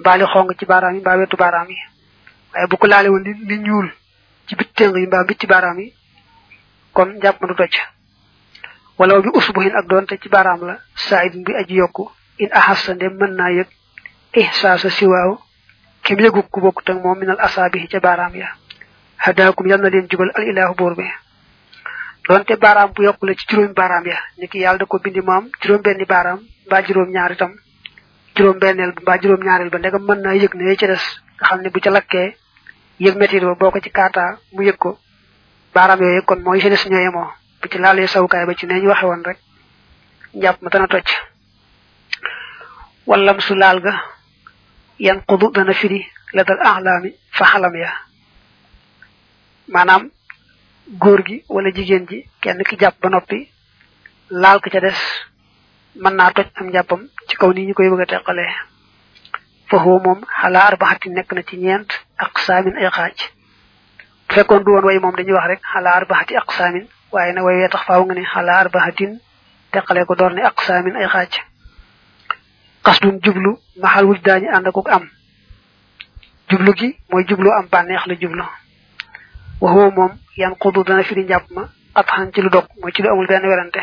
mbaa 0.00 0.16
li 0.18 0.24
xong 0.32 0.50
ci 0.58 0.64
baaraam 0.66 0.94
yi 0.94 1.00
mbaa 1.00 1.16
wetu 1.20 1.36
bu 2.70 2.76
ko 2.76 2.86
laale 2.86 3.08
woon 3.08 3.22
li 3.24 3.32
li 3.48 3.56
ñuul 3.66 3.88
ci 4.46 4.54
bit 4.56 4.70
teng 4.74 4.96
yi 4.96 5.06
mbaa 5.06 5.24
ci 5.40 5.46
baaraam 5.46 5.78
yi 5.80 5.92
kon 6.92 7.08
njàpp 7.16 7.40
ma 7.40 7.46
du 7.48 7.54
toj. 7.54 7.74
Bi 9.24 9.28
usbuhin 9.38 9.74
ak 9.76 9.86
doonte 9.88 10.18
ci 10.22 10.28
baaraam 10.28 10.60
la 10.66 10.78
said 10.94 11.32
bi 11.44 11.52
aji 11.54 11.74
yokku 11.74 12.10
in 12.38 12.48
ahassa 12.52 12.94
ndem 12.94 13.14
mën 13.18 13.32
naa 13.36 13.50
yëg 13.50 13.68
ihsaasa 14.34 14.90
siwaaw 14.90 15.38
kem 16.02 16.18
yëgu 16.20 16.42
ku 16.50 16.60
bokk 16.60 16.84
tak 16.84 16.96
moom 17.02 17.18
minal 17.18 17.38
asaabi 17.40 17.88
ca 17.88 18.00
baaraam 18.00 18.34
ya. 18.36 18.48
Hadaakum 19.16 19.66
yal 19.66 19.80
na 19.80 19.88
leen 19.88 20.06
jubal 20.10 20.30
al 20.34 20.44
ilaahu 20.44 20.74
boor 20.74 20.94
bi. 20.94 21.06
Doonte 22.28 22.56
baaraam 22.56 22.92
bu 22.94 23.02
yokku 23.02 23.26
la 23.26 23.34
ci 23.34 23.46
juróomi 23.48 23.74
baaraam 23.74 24.06
ya 24.06 24.18
niki 24.38 24.58
yàlla 24.58 24.78
da 24.78 24.86
ko 24.86 24.98
bindi 24.98 25.20
moom 25.20 25.48
juróom 25.62 25.82
benni 25.82 26.04
baaraam 26.04 26.40
mbaa 26.66 26.82
juróom 26.82 27.10
ñaar 27.10 27.32
itam 27.32 27.52
juróom 28.36 28.58
benneel 28.58 28.92
mbaa 29.02 29.18
juróom 29.22 29.42
ñaareel 29.44 29.70
ba 29.70 29.78
ndegam 29.78 30.02
mën 30.06 30.20
naa 30.22 30.34
yëg 30.34 30.54
ne 30.54 30.76
ca 30.76 30.86
des 30.86 31.04
nga 31.38 31.46
xam 31.48 31.62
bu 31.72 31.80
ca 31.80 31.90
lakkee 31.90 32.36
yëg 33.00 33.16
métit 33.16 33.42
ba 33.44 33.54
boo 33.54 33.70
ko 33.70 33.80
ci 33.80 33.90
kaataa 33.90 34.38
mu 34.52 34.62
yëg 34.62 34.76
ko. 34.76 34.98
Baaraam 35.74 36.00
yooyu 36.02 36.22
kon 36.24 36.40
mooy 36.44 36.60
jeunesse 36.60 36.88
ñoo 36.88 37.00
yemoo. 37.00 37.28
Bu 37.62 37.68
ci 37.70 37.78
laalee 37.78 38.06
sawukaay 38.06 38.46
ba 38.46 38.54
ci 38.54 38.66
neñ 38.66 38.86
waxe 38.86 39.04
woon 39.06 39.22
rek 39.24 39.38
njàpp 40.34 40.62
ma 40.62 40.70
dana 40.70 40.86
tocc 40.88 41.08
wallam 43.06 43.40
su 43.40 43.54
laal 43.54 43.80
ga 43.80 43.94
yan 44.98 45.22
xudu 45.28 45.50
dana 45.52 45.72
firi 45.74 46.06
la 46.32 46.44
dal 46.44 46.58
axlaami 46.60 47.10
fa 47.30 47.44
xalam 47.44 47.74
ya. 47.76 47.90
Maanaam 49.68 50.10
góor 50.98 51.22
gi 51.26 51.44
wala 51.48 51.70
jigéen 51.70 52.06
ji 52.08 52.26
kenn 52.40 52.62
ki 52.64 52.76
jàpp 52.78 53.00
ba 53.02 53.08
noppi 53.08 53.48
laal 54.30 54.60
ko 54.60 54.70
ca 54.70 54.80
des 54.80 54.98
mën 55.96 56.14
naa 56.16 56.30
toj 56.32 56.46
am 56.54 56.66
njàppam 56.68 57.02
ci 57.28 57.36
kaw 57.36 57.52
nii 57.52 57.66
ñu 57.66 57.74
koy 57.74 57.88
bëgg 57.90 58.00
a 58.02 58.06
teqalee 58.06 58.52
foofu 59.68 60.00
moom 60.04 60.20
xalaa 60.40 60.66
arbaxati 60.70 61.08
nekk 61.10 61.32
na 61.32 61.42
ci 61.42 61.56
ñeent 61.56 61.90
ak 62.18 62.38
saamin 62.38 62.76
ay 62.76 62.88
xaaj 62.90 63.16
bu 64.28 64.34
fekkoon 64.34 64.64
du 64.64 64.70
woon 64.72 64.84
way 64.84 64.98
moom 64.98 65.14
dañuy 65.16 65.32
wax 65.32 65.46
rek 65.46 65.60
xalaa 65.72 65.96
arbaxati 65.96 66.36
ak 66.36 66.52
saamin 66.52 66.86
waaye 67.12 67.32
nag 67.32 67.44
way 67.44 67.56
wee 67.60 67.68
tax 67.68 67.82
faaw 67.86 68.04
nga 68.04 68.14
ne 68.14 68.24
xalaa 68.24 68.58
arbaxatin 68.60 69.20
teqalee 69.72 70.04
ko 70.04 70.14
door 70.14 70.32
ne 70.32 70.42
ak 70.42 70.60
saamin 70.62 70.96
ay 70.96 71.08
xaaj 71.08 71.32
xasdun 72.84 73.20
jublu 73.24 73.58
maxal 73.82 74.04
wuj 74.06 74.20
daañu 74.22 74.48
ànd 74.56 74.66
ak 74.66 74.76
am 74.96 75.04
jublu 76.48 76.72
gi 76.78 76.96
mooy 77.10 77.24
jublu 77.28 77.50
am 77.52 77.66
bànneex 77.72 78.06
la 78.06 78.14
jublu 78.20 78.44
waxoo 79.60 79.90
moom 79.90 80.12
yan 80.36 80.54
xudu 80.60 80.84
dana 80.84 81.02
firi 81.02 81.24
njàpp 81.24 81.50
ma 81.50 81.68
at 81.94 82.06
xan 82.06 82.32
ci 82.32 82.40
lu 82.40 82.48
dog 82.50 82.66
mooy 82.80 82.92
ci 82.92 83.02
lu 83.02 83.08
amul 83.10 83.26
benn 83.26 83.44
werante 83.46 83.80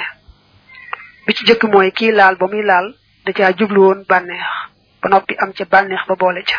bi 1.30 1.34
ci 1.38 1.46
jëkk 1.46 1.64
mooy 1.70 1.92
kii 1.92 2.12
laal 2.12 2.36
ba 2.42 2.48
muy 2.48 2.64
laal 2.66 2.88
da 3.26 3.32
caa 3.34 3.52
jublu 3.54 3.82
woon 3.86 4.00
bànneex 4.10 4.48
ba 5.02 5.10
noppi 5.10 5.36
am 5.38 5.54
ca 5.54 5.66
bànneex 5.66 6.02
ba 6.08 6.16
boole 6.16 6.42
ca. 6.44 6.58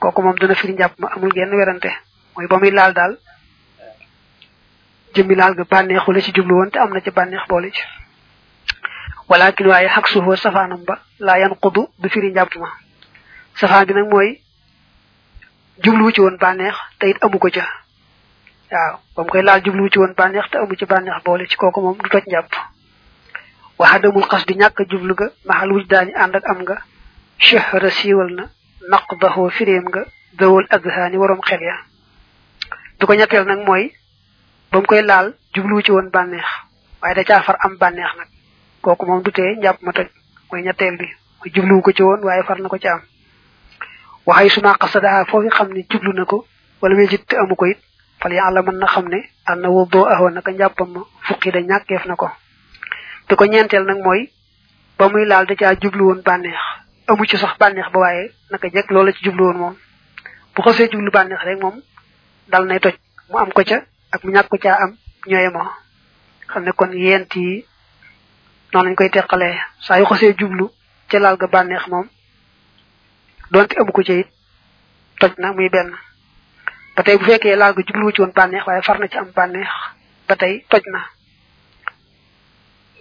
Kooku 0.00 0.22
moom 0.22 0.34
dana 0.40 0.54
firi 0.54 0.72
njàpp 0.74 0.98
ma 0.98 1.08
amul 1.14 1.30
genn 1.32 1.54
werante. 1.54 1.90
Mooy 2.34 2.46
ba 2.48 2.58
muy 2.58 2.70
laal 2.70 2.92
daal 2.92 3.16
jëmmi 5.14 5.34
laal 5.34 5.54
ga 5.54 5.64
bànneexu 5.70 6.12
la 6.12 6.20
ci 6.20 6.32
jublu 6.34 6.54
woon 6.56 6.70
te 6.70 6.78
am 6.78 6.90
na 6.92 7.00
ca 7.00 7.10
bànneex 7.10 7.46
boole 7.48 7.70
ca. 7.70 7.82
Walakin 9.28 9.66
waaye 9.66 9.88
xaq 9.88 10.06
suufoo 10.08 10.36
safaanam 10.36 10.82
ba 10.84 10.98
laa 11.18 11.38
yan 11.38 11.54
xudu 11.62 11.86
du 11.98 12.08
firi 12.08 12.30
njàpp 12.32 12.56
ma. 12.56 12.68
Safaan 13.54 13.84
bi 13.86 13.94
nag 13.94 14.08
mooy 14.10 14.40
jubluwu 15.84 16.10
ci 16.12 16.20
woon 16.20 16.36
bànneex 16.40 16.74
te 16.98 17.06
it 17.10 17.22
amu 17.22 17.38
ko 17.38 17.48
ca. 17.50 17.64
Waaw 18.72 18.98
ba 19.16 19.22
mu 19.22 19.28
koy 19.30 19.42
laal 19.42 19.62
jubluwu 19.62 19.88
ci 19.88 19.98
woon 19.98 20.14
bànneex 20.16 20.50
te 20.50 20.58
amu 20.58 20.74
ci 20.76 20.84
bànneex 20.86 21.22
boole 21.24 21.46
ci 21.46 21.56
kooku 21.56 21.80
moom 21.80 21.96
du 22.02 22.08
toj 22.08 22.22
njàpp 22.26 22.50
waxadamul 23.80 24.26
xas 24.30 24.44
di 24.48 24.54
ñàkk 24.60 24.78
jublu 24.90 25.14
ga 25.20 25.26
maxal 25.48 25.70
wuj 25.72 25.84
daañu 25.90 26.12
ànd 26.22 26.34
ak 26.36 26.44
am 26.50 26.58
nga 26.62 26.76
chehra 27.44 27.90
siiwal 27.98 28.30
na 28.38 28.44
naq 28.90 29.06
daxoo 29.20 29.48
firéem 29.56 29.84
nga 29.90 30.02
dawal 30.38 30.66
adhaani 30.76 31.16
waroom 31.20 31.40
xel 31.48 31.62
ya 31.68 31.76
du 32.98 33.06
ko 33.06 33.12
ñetteel 33.14 33.44
nag 33.46 33.60
mooy 33.66 33.84
ba 34.72 34.78
koy 34.88 35.02
laal 35.02 35.28
jubluwu 35.54 35.82
ci 35.82 35.90
woon 35.92 36.10
bànneex. 36.14 36.46
waaye 37.02 37.14
da 37.14 37.24
caa 37.24 37.42
far 37.42 37.56
am 37.64 37.76
bànneex 37.80 38.12
nag. 38.18 38.28
kooku 38.82 39.06
moom 39.06 39.22
du 39.22 39.30
tee 39.32 39.56
njàpp 39.56 39.82
ma 39.82 39.92
toj. 39.92 40.08
mooy 40.50 40.62
ñetteel 40.62 40.96
bi 40.98 41.06
mooy 41.40 41.50
jubluwu 41.54 41.82
ko 41.82 41.92
ci 41.92 42.02
woon 42.02 42.20
waaye 42.22 42.42
far 42.42 42.60
na 42.60 42.68
ko 42.68 42.78
ci 42.78 42.88
am. 42.88 43.00
waxay 44.26 44.48
suma 44.50 44.76
xasadaha 44.80 45.24
foofu 45.24 45.48
xam 45.50 45.68
ne 45.72 45.82
jublu 45.90 46.12
na 46.12 46.24
ko 46.24 46.46
wala 46.82 46.94
muy 46.94 47.08
jitte 47.08 47.34
amu 47.36 47.56
ko 47.56 47.64
it 47.66 47.78
fal 48.20 48.32
yàlla 48.32 48.60
mën 48.62 48.76
na 48.78 48.86
xam 48.86 49.08
ne 49.08 49.18
ànd 49.46 49.60
na 49.62 49.68
doo 49.92 50.04
ahoon 50.04 50.30
naka 50.34 50.50
njàppam 50.52 50.88
ma 50.92 51.00
fukki 51.26 51.50
da 51.50 51.60
ñàkkeef 51.60 52.04
na 52.06 52.14
ko. 52.16 52.28
Te 53.30 53.36
ko 53.38 53.44
ñeenteel 53.46 53.84
nag 53.86 53.98
mooy 54.02 54.26
ba 54.98 55.08
muy 55.08 55.24
laal 55.24 55.46
da 55.46 55.54
caa 55.54 55.74
jublu 55.80 56.04
woon 56.06 56.22
bànneex. 56.26 56.58
Amu 57.06 57.24
ci 57.26 57.36
sax 57.38 57.54
bànneex 57.58 57.88
ba 57.92 57.98
waaye 58.00 58.32
naka 58.50 58.68
jekk 58.68 58.90
loola 58.90 59.12
ci 59.12 59.22
jublu 59.24 59.44
woon 59.44 59.58
moom. 59.58 59.76
Bu 60.54 60.62
xasee 60.62 60.88
jublu 60.90 61.10
bànneex 61.10 61.40
rek 61.44 61.60
moom 61.62 61.80
dal 62.48 62.66
nay 62.66 62.80
toj. 62.80 62.94
Mu 63.30 63.38
am 63.38 63.52
ko 63.52 63.62
ca 63.64 63.78
ak 64.12 64.24
mu 64.24 64.32
ñàkk 64.32 64.48
ko 64.48 64.56
caa 64.58 64.82
am 64.82 64.96
ñooye 65.26 65.48
moo 65.50 65.68
xam 66.50 66.64
ne 66.64 66.72
kon 66.72 66.90
yent 66.92 67.34
yi 67.36 67.64
noonu 68.72 68.88
lañ 68.88 68.94
koy 68.96 69.10
teqalee. 69.10 69.56
Saa 69.80 69.98
yu 70.00 70.04
xasee 70.06 70.34
jublu 70.38 70.68
ca 71.08 71.18
laal 71.18 71.36
ga 71.36 71.46
bànneex 71.46 71.86
moom 71.86 72.08
donte 73.50 73.78
amu 73.78 73.92
ko 73.92 74.02
ca 74.02 74.14
toj 75.20 75.32
na 75.38 75.52
muy 75.52 75.68
benn. 75.68 75.94
Ba 76.96 77.02
tey 77.02 77.16
bu 77.16 77.24
fekkee 77.24 77.56
laal 77.56 77.74
ga 77.74 77.82
jubluwu 77.86 78.12
ci 78.12 78.20
woon 78.20 78.32
bànneex 78.34 78.66
waaye 78.66 78.82
far 78.82 78.98
na 78.98 79.06
ci 79.08 79.16
am 79.18 79.30
bànneex 79.36 79.68
ba 80.28 80.36
tey 80.36 80.64
toj 80.68 80.82
na. 80.92 81.00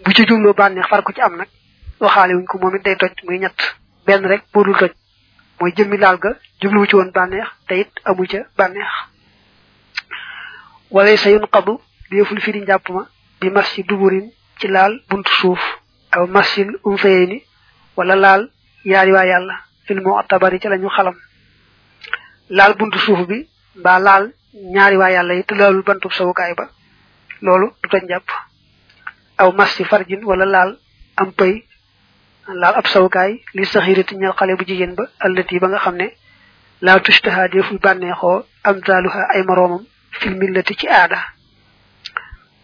Bu 0.05 0.11
ci 0.13 0.25
jumlo 0.27 0.53
banex 0.53 0.87
far 0.89 1.01
ko 1.03 1.11
ci 1.13 1.21
am 1.21 1.35
nak 1.37 1.49
waxale 1.99 2.33
wuñ 2.35 2.45
ko 2.45 2.57
momit 2.59 2.83
day 2.83 2.95
toj 2.95 3.11
muy 3.23 3.39
ñett. 3.39 3.59
Ben 4.05 4.21
rek 4.25 4.43
bodul 4.53 4.75
toj 4.77 4.91
moy 5.59 5.71
jëmmi 5.75 5.97
laal 5.97 6.17
ga 6.19 6.29
jublu 6.61 6.85
ci 6.87 6.95
won 6.95 7.11
banex 7.11 7.47
te 7.67 7.79
it 7.81 7.91
amu 8.05 8.25
ca 8.27 8.39
banex 8.57 8.87
walay 10.91 11.17
sayun 11.17 11.45
qadu 11.51 11.79
deful 12.11 12.39
fi 12.41 12.51
di 12.51 12.61
njàpp 12.61 12.89
ma 12.89 13.07
bi 13.39 13.49
massi 13.49 13.83
duburin 13.83 14.31
ci 14.59 14.67
laal 14.67 14.93
buntu 15.09 15.31
suuf 15.39 15.59
aw 16.11 16.25
massil 16.27 16.69
umfeyni 16.83 17.43
wala 17.97 18.15
laal 18.15 18.49
yaari 18.85 19.11
wa 19.11 19.25
yàlla 19.25 19.55
fil 19.85 20.01
mu'tabari 20.01 20.59
ci 20.59 20.67
lañu 20.67 20.89
xalam. 20.89 21.15
Laal 22.49 22.73
buntu 22.75 22.97
suuf 22.97 23.27
bi 23.27 23.47
ba 23.75 23.99
laal 23.99 24.31
ñaari 24.53 24.97
wa 24.97 25.11
yàlla 25.11 25.33
yi 25.35 25.43
te 25.43 25.53
laalul 25.55 25.83
bantub 25.83 26.11
sawukaay 26.11 26.53
ba 26.55 26.65
loolu 27.41 27.67
du 27.83 27.89
toj 27.89 28.03
njàpp 28.03 28.27
aw 29.41 29.51
massi 29.51 29.83
farjin 29.83 30.23
wala 30.23 30.45
laal. 30.45 30.71
Am 31.17 31.31
pay. 31.33 31.53
Laal 32.47 32.75
ab 32.79 32.87
sawukaay 32.87 33.31
li 33.53 33.65
saxirati 33.65 34.15
ñal 34.15 34.33
xale 34.37 34.55
bu 34.57 34.63
jigéen 34.65 34.95
ba 34.95 35.03
allati 35.19 35.59
ba 35.59 35.67
nga 35.67 35.79
xam 35.79 35.95
ne 35.95 36.07
laa 36.81 36.99
tushtaha 36.99 37.47
deful 37.47 37.77
bànneexoo 37.79 38.45
am 38.63 38.81
taaluha 38.81 39.21
ay 39.33 39.43
moroomam 39.43 39.83
fil 40.19 40.35
millati 40.35 40.75
ci 40.75 40.87
aada. 40.87 41.19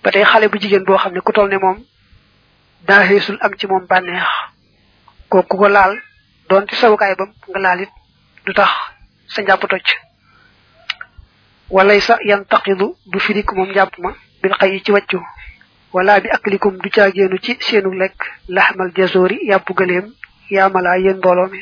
Ba 0.04 0.12
tey 0.12 0.24
xale 0.24 0.48
bu 0.50 0.58
jigéen 0.58 0.84
boo 0.86 0.98
xam 0.98 1.14
ne 1.14 1.20
ku 1.22 1.32
tol 1.32 1.50
ne 1.50 1.58
moom 1.58 1.78
daa 2.88 3.04
am 3.42 3.54
ci 3.58 3.68
moom 3.68 3.86
bànneex. 3.88 4.26
Kooku 5.30 5.58
ko 5.58 5.68
laal 5.68 5.94
doon 6.50 6.66
ci 6.68 6.76
sawukaay 6.76 7.16
bam 7.16 7.32
nga 7.50 7.60
laal 7.60 7.82
it 7.82 7.90
du 8.46 8.54
tax 8.54 8.70
sa 9.28 9.42
njàpp 9.42 9.68
toj. 9.70 9.86
Walay 11.70 12.02
sa 12.02 12.18
yan 12.24 12.46
taqidu 12.46 12.96
du 13.06 13.20
firik 13.20 13.52
moom 13.54 13.70
njàpp 13.70 13.98
ma 14.00 14.14
bil 14.42 14.54
xay 14.54 14.82
ci 14.84 14.92
wàccu 14.92 15.20
wala 15.96 16.14
bi 16.24 16.30
aklikum 16.36 16.74
du 16.84 16.90
caageenu 16.96 17.38
ci 17.46 17.52
seenu 17.68 17.92
lekk 18.02 18.20
laxmal 18.56 18.92
jasori 18.98 19.38
yàpp 19.50 19.68
gëleem 19.78 20.06
yaamala 20.56 20.98
yéen 21.04 21.18
mbooloo 21.18 21.48
mi. 21.52 21.60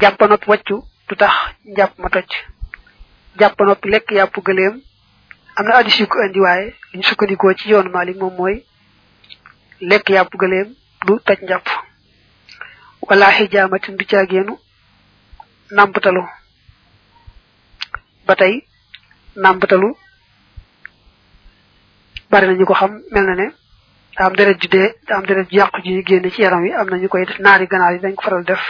Jàpp 0.00 0.20
nopp 0.30 0.46
wàccu 0.48 0.76
du 1.08 1.14
tax 1.16 1.34
njàpp 1.76 1.98
ma 1.98 2.08
toj. 2.14 2.28
Jàpp 3.38 3.60
nopp 3.60 3.84
lekk 3.84 4.10
yàpp 4.18 4.36
gëleem 4.46 4.74
am 5.56 5.66
na 5.66 5.76
addis 5.78 5.98
yu 6.00 6.06
ko 6.06 6.18
andi 6.24 6.40
waaye 6.40 6.74
sukkandikoo 7.02 7.52
ci 7.54 7.70
yoonu 7.70 7.90
malik 7.90 8.16
moom 8.16 8.34
mooy 8.38 8.64
lekk 9.80 10.08
yàpp 10.10 10.32
gëleem 10.40 10.68
du 11.06 11.18
toj 11.26 11.38
njàpp. 11.42 11.66
Wala 13.08 13.32
xijaamatin 13.32 13.96
du 13.96 14.04
caageenu 14.06 14.54
nàmpatalu 15.70 16.22
ba 18.26 18.34
tey 18.36 18.54
nàmpatalu 19.36 19.88
bari 22.30 22.46
nañu 22.46 22.64
ko 22.66 22.74
xam 22.74 22.92
mel 23.10 23.24
na 23.24 23.34
ne 23.34 23.46
da 24.16 24.24
am 24.26 24.34
deret 24.36 24.60
ju 24.60 24.68
dee 24.68 24.94
da 25.06 25.16
am 25.16 25.24
ju 25.26 25.34
yàqu 25.50 25.80
ji 25.82 26.02
génne 26.06 26.30
ci 26.30 26.42
yaram 26.42 26.62
wi 26.62 26.72
am 26.72 26.88
nañu 26.88 27.08
koy 27.08 27.24
def 27.26 27.38
naari 27.38 27.66
ganaar 27.66 27.92
yi 27.94 28.00
dañ 28.00 28.14
ko 28.14 28.22
faral 28.22 28.44
def. 28.44 28.60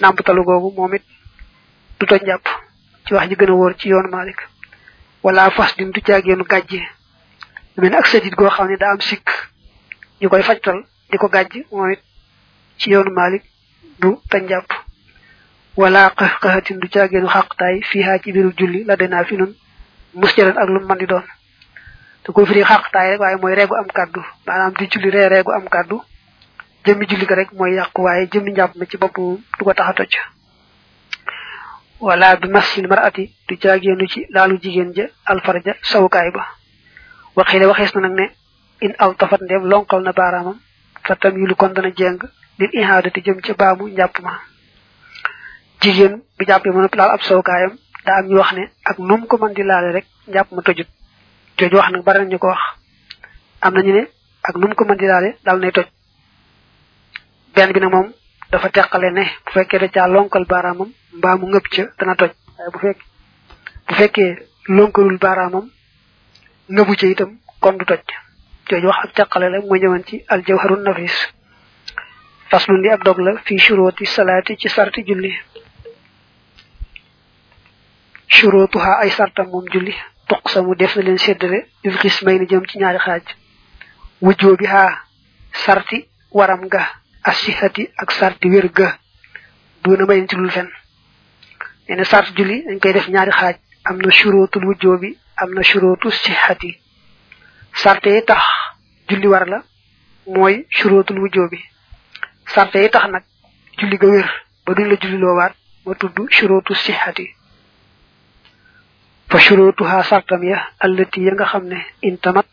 Nàmpatalu 0.00 0.44
googu 0.44 0.70
moom 0.76 0.92
du 1.98 2.06
toj 2.06 2.20
njàpp 2.22 2.46
ci 3.06 3.14
wax 3.14 3.28
ji 3.28 3.34
gën 3.36 3.50
a 3.50 3.52
wóor 3.52 3.74
ci 3.76 3.88
yoonu 3.88 4.08
malik 4.10 4.40
wala 5.22 5.50
fas 5.50 5.74
din 5.76 5.90
du 5.90 6.00
caageenu 6.00 6.44
gàjje. 6.44 6.80
Mel 7.76 7.94
ak 7.94 8.06
sadit 8.06 8.34
goo 8.34 8.48
xam 8.50 8.68
ne 8.68 8.76
da 8.76 8.90
am 8.90 9.00
sikk 9.00 9.28
ñu 10.20 10.28
koy 10.28 10.42
fajtal 10.42 10.84
di 11.10 11.16
ko 11.18 11.28
gàjj 11.28 11.52
ci 12.78 12.90
yoonu 12.90 13.10
malik 13.12 13.42
du 14.00 14.16
toj 14.30 14.42
njàpp 14.42 14.70
wala 15.76 16.10
qaxqahatin 16.16 16.78
du 16.80 16.88
caageenu 16.88 17.28
xaqtaay 17.28 17.80
fiha 17.82 18.18
ci 18.18 18.32
biiru 18.32 18.52
julli 18.58 18.84
la 18.84 18.96
denaa 18.96 19.24
fi 19.24 19.36
nun 19.36 19.54
musjalan 20.14 20.56
ak 20.58 20.68
lu 20.68 20.80
man 20.86 20.98
di 20.98 21.06
doon 21.06 21.22
te 22.24 22.32
ko 22.32 22.44
firi 22.46 22.62
xaqtaay 22.64 23.10
rek 23.10 23.20
waaye 23.20 23.36
mooy 23.36 23.54
reegu 23.54 23.74
am 23.74 23.86
kaddu 23.98 24.20
maanaam 24.46 24.72
di 24.78 24.86
julli 24.92 25.10
ree 25.10 25.28
reegu 25.28 25.50
am 25.52 25.68
kaddu 25.68 26.00
jëmmi 26.84 27.06
julli 27.08 27.26
ga 27.26 27.34
rek 27.34 27.52
mooy 27.52 27.74
yàqu 27.74 28.00
waaye 28.02 28.26
jëmmi 28.32 28.50
njàpp 28.52 28.76
ma 28.76 28.84
ci 28.86 28.96
bopp 28.96 29.16
du 29.16 29.64
ko 29.64 29.72
tax 29.74 29.88
a 29.88 29.92
toj. 29.94 30.12
Wala 32.00 32.36
bi 32.36 32.48
masil 32.48 32.86
marati 32.88 33.30
du 33.48 33.56
ci 33.56 34.26
laalu 34.30 34.58
jigéen 34.62 34.92
ja 34.94 35.04
alfarja 35.26 35.74
sawukaay 35.82 36.30
ba. 36.30 36.46
Waxile 37.36 37.66
na 37.66 38.00
nag 38.00 38.12
ne 38.18 38.26
in 38.80 38.94
aw 38.98 39.12
tafat 39.14 39.40
ndem 39.42 39.64
lonkal 39.68 40.02
na 40.02 40.12
baaraamam 40.12 40.56
fa 41.06 41.14
tam 41.16 41.36
yulu 41.36 41.54
kon 41.54 41.72
dana 41.74 41.90
jeng 41.94 42.18
lil 42.58 42.70
ihaadati 42.72 43.20
jëm 43.20 43.40
ca 43.40 43.54
baamu 43.54 43.88
njàpp 43.88 44.18
ma. 44.22 44.40
Jigéen 45.80 46.22
bi 46.38 46.44
jàppee 46.46 46.70
mën 46.72 46.84
a 46.92 46.96
laal 46.96 47.10
ab 47.10 47.22
sawukaayam 47.22 47.72
daa 48.06 48.18
am 48.18 48.26
ñu 48.28 48.36
wax 48.38 48.52
ne 48.52 48.70
ak 48.84 48.98
num 48.98 49.26
ko 49.26 49.36
mën 49.36 49.52
di 49.54 49.62
laale 49.62 49.92
rek 49.92 50.06
njàpp 50.28 50.52
ma 50.52 50.62
tojut 50.62 50.88
jooju 51.60 51.76
wax 51.76 51.90
nag 51.92 52.02
bari 52.04 52.18
nañu 52.24 52.38
ko 52.38 52.46
wax. 52.48 52.60
Am 53.60 53.74
nañu 53.74 53.92
ne 53.92 54.02
ak 54.42 54.56
num 54.56 54.74
ko 54.74 54.84
mën 54.84 54.96
di 54.96 55.06
laale 55.06 55.36
dal 55.44 55.58
nay 55.60 55.72
toj. 55.72 55.86
Benn 57.54 57.72
bi 57.72 57.80
nag 57.80 57.92
moom 57.92 58.12
dafa 58.50 58.68
teqale 58.70 59.10
ne 59.12 59.24
bu 59.44 59.50
fekkee 59.52 59.78
da 59.78 59.88
caa 59.88 60.08
lonkal 60.08 60.44
baaraamam 60.46 60.90
mbaa 61.16 61.36
mu 61.36 61.46
ca 61.60 61.82
dana 61.98 62.14
toj. 62.16 62.30
Bu 62.72 62.78
fekk 62.78 62.98
bu 63.88 63.94
fekkee 63.94 64.30
lonkalul 64.68 65.18
baaraamam 65.18 65.66
ngëbu 66.68 66.94
ca 66.96 67.06
itam 67.06 67.38
kon 67.60 67.76
du 67.78 67.84
toj. 67.84 68.00
Jooju 68.68 68.86
wax 68.86 69.04
ak 69.04 69.12
teqale 69.14 69.50
la 69.50 69.60
mooy 69.60 69.78
ñëwaan 69.80 70.04
ci 70.06 70.24
aljawharun 70.28 70.82
nafis. 70.82 71.16
Faslun 72.50 72.82
li 72.82 72.88
ab 72.90 73.02
dog 73.04 73.18
la 73.18 73.32
fi 73.44 73.58
shuruti 73.58 74.06
salaati 74.06 74.56
ci 74.56 74.68
sarti 74.68 75.02
julli. 75.06 75.32
Shurutuha 78.28 78.92
ay 79.02 79.10
sartam 79.10 79.46
moom 79.50 79.64
julli. 79.72 79.94
Toq 80.30 80.44
samu 80.52 80.74
def 80.80 80.92
na 80.96 81.02
leen 81.02 81.18
séddale 81.18 81.58
il 81.86 81.96
xismay 82.00 82.38
ni 82.38 82.46
jëm 82.50 82.64
ci 82.68 82.78
ñaari 82.78 82.98
xaaj. 82.98 83.22
Wujjoo 84.22 84.56
bi 84.56 84.66
haa 84.66 84.92
sarti 85.64 85.98
waram 86.30 86.62
ga 86.72 86.82
asihati 87.30 87.88
ak 88.02 88.10
sarti 88.18 88.48
wér 88.48 88.68
ga. 88.72 88.88
Duna 89.82 90.04
may 90.06 90.26
ci 90.28 90.36
lul 90.36 90.50
fen 90.50 90.68
nee 91.88 92.04
sart 92.04 92.28
julli 92.36 92.62
dañ 92.66 92.78
koy 92.82 92.92
def 92.92 93.08
ñaari 93.08 93.30
xaaj. 93.32 93.56
Am 93.84 93.96
na 93.98 94.10
shurutul 94.10 94.64
wujjoo 94.68 94.98
bi 94.98 95.16
am 95.36 95.50
na 95.54 95.62
shurutu 95.62 96.10
sihati 96.10 96.70
sarte 97.82 98.22
tax 98.26 98.42
julli 99.08 99.26
war 99.26 99.46
la 99.48 99.58
mooy 100.26 100.66
shurutul 100.68 101.18
wujjoo 101.18 101.48
bi. 101.48 101.58
Sarte 102.54 102.88
tax 102.90 103.04
nag 103.10 103.24
julli 103.78 103.96
ga 103.98 104.06
wér 104.06 104.28
ba 104.66 104.74
duñ 104.74 104.86
la 104.90 104.96
julli 105.00 105.18
loowaat 105.18 105.54
ma 105.86 105.94
tudd 105.94 106.16
shurutu 106.30 106.74
sihati 106.74 107.26
fa 109.30 109.38
shurutuha 109.38 110.02
sartam 110.10 110.42
ya 110.44 110.58
allati 110.84 111.24
ya 111.26 111.32
nga 111.34 111.44
xam 111.52 111.64
ne 111.70 111.78
intamat 112.02 112.46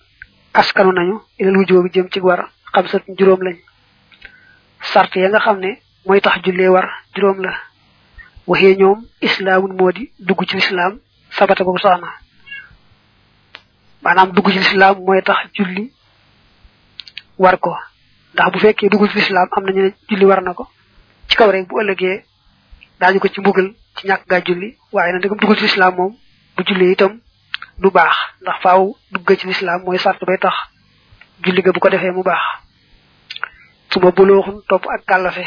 askanu 0.54 0.92
nañu 0.92 1.16
ilal 1.40 1.58
wujjoo 1.58 1.84
bi 1.84 1.90
jëm 1.94 2.08
ci 2.14 2.20
war 2.20 2.50
xam 2.74 2.88
sat 2.88 3.04
juróom 3.18 3.42
lañ 3.42 3.58
sart 4.94 5.16
ya 5.16 5.30
nga 5.30 5.40
xam 5.40 5.60
ne 5.60 5.80
mooy 6.06 6.22
tax 6.22 6.42
jullee 6.44 6.68
war 6.70 6.88
juróom 7.16 7.42
la 7.42 7.54
waxee 8.48 8.76
ñoom 8.78 9.06
islaamun 9.22 9.74
moo 9.78 9.92
di 9.92 10.12
dugg 10.20 10.46
ci 10.48 10.56
lislaam 10.56 11.00
sabata 11.32 11.64
boobu 11.64 11.80
saxna 11.80 12.08
maanaam 14.04 14.32
dugg 14.32 14.48
ci 14.52 14.60
lislaam 14.60 14.98
mooy 15.06 15.22
tax 15.22 15.38
julli 15.58 15.92
war 17.38 17.58
ko 17.60 17.76
ndax 18.34 18.52
bu 18.54 18.60
fekkee 18.60 18.90
dugg 18.90 19.10
ci 19.10 19.18
lislaam 19.18 19.48
am 19.52 19.64
nañu 19.66 19.94
julli 20.10 20.26
war 20.26 20.42
na 20.42 20.54
ko 20.54 20.68
ci 21.28 21.36
kaw 21.36 21.50
rek 21.52 21.68
bu 21.68 21.80
ëllëgee 21.82 22.24
daañu 23.00 23.20
ko 23.20 23.28
ci 23.28 23.40
mbugal 23.42 23.74
ci 23.96 24.08
ñàkk 24.08 24.28
gaa 24.30 24.42
julli 24.46 24.78
waaye 24.92 25.14
nag 25.14 25.22
dugg 25.28 25.56
ci 25.58 25.64
lislaam 25.64 25.96
moom 25.96 26.14
bu 26.58 26.64
julli 26.68 26.92
itam 26.92 27.20
du 27.80 27.90
baax 27.92 28.16
ndax 28.42 28.62
faaw 28.64 28.96
dugg 29.12 29.38
ci 29.40 29.48
lislaam 29.48 29.84
mooy 29.84 29.98
sart 30.00 30.20
bay 30.26 30.38
tax 30.38 30.54
julli 31.44 31.62
ga 31.62 31.72
bu 31.72 31.80
ko 31.80 31.90
defee 31.90 32.12
mu 32.12 32.24
baax. 32.24 32.42
Suma 33.92 34.12
bulooxun 34.12 34.62
topp 34.68 34.86
ak 34.90 35.06
kàllafe 35.06 35.46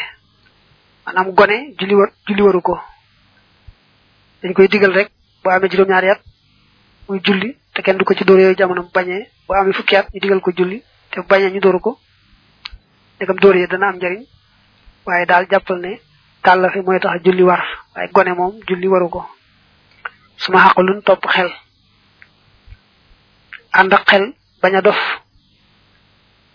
maanaam 1.07 1.35
gone 1.35 1.75
julli 1.79 1.94
war 1.94 2.11
julli 2.27 2.42
waru 2.42 2.61
ko. 2.62 2.79
Dañ 4.42 4.53
koy 4.55 4.68
digal 4.68 4.92
rek 4.94 5.11
boo 5.44 5.51
amee 5.53 5.68
juróom-ñaari 5.68 6.09
at 6.11 6.20
muy 7.09 7.20
julli 7.25 7.57
te 7.75 7.83
kenn 7.83 7.99
du 7.99 8.05
ko 8.05 8.14
ci 8.14 8.25
dóor 8.25 8.40
yooyu 8.40 8.57
jamono 8.57 8.83
bu 8.83 8.90
bañee 8.94 9.29
boo 9.46 9.55
amee 9.57 9.73
fukki 9.73 9.96
at 9.96 10.07
ñu 10.14 10.20
digal 10.20 10.40
ko 10.40 10.51
julli 10.57 10.83
te 11.11 11.20
bu 11.20 11.27
bañee 11.27 11.51
ñu 11.51 11.61
dóoru 11.61 11.81
ko. 11.81 11.99
Ndegam 13.16 13.37
dóor 13.37 13.57
yi 13.57 13.66
dana 13.66 13.88
am 13.88 13.96
njariñ 13.96 14.25
waaye 15.07 15.27
daal 15.27 15.46
jàppal 15.51 15.79
ne 15.81 16.01
kàllafe 16.42 16.81
mooy 16.83 17.01
tax 17.01 17.20
julli 17.25 17.42
war 17.42 17.62
waaye 17.94 18.09
gone 18.12 18.33
moom 18.35 18.55
julli 18.68 18.87
waru 18.88 19.09
ko 19.11 19.27
suma 20.42 20.59
xaqalun 20.64 21.03
topp 21.07 21.24
xel. 21.35 21.50
Ànd 23.79 23.92
ak 23.94 24.05
xel 24.11 24.24
bañ 24.62 24.74
a 24.76 24.81
dof 24.87 25.00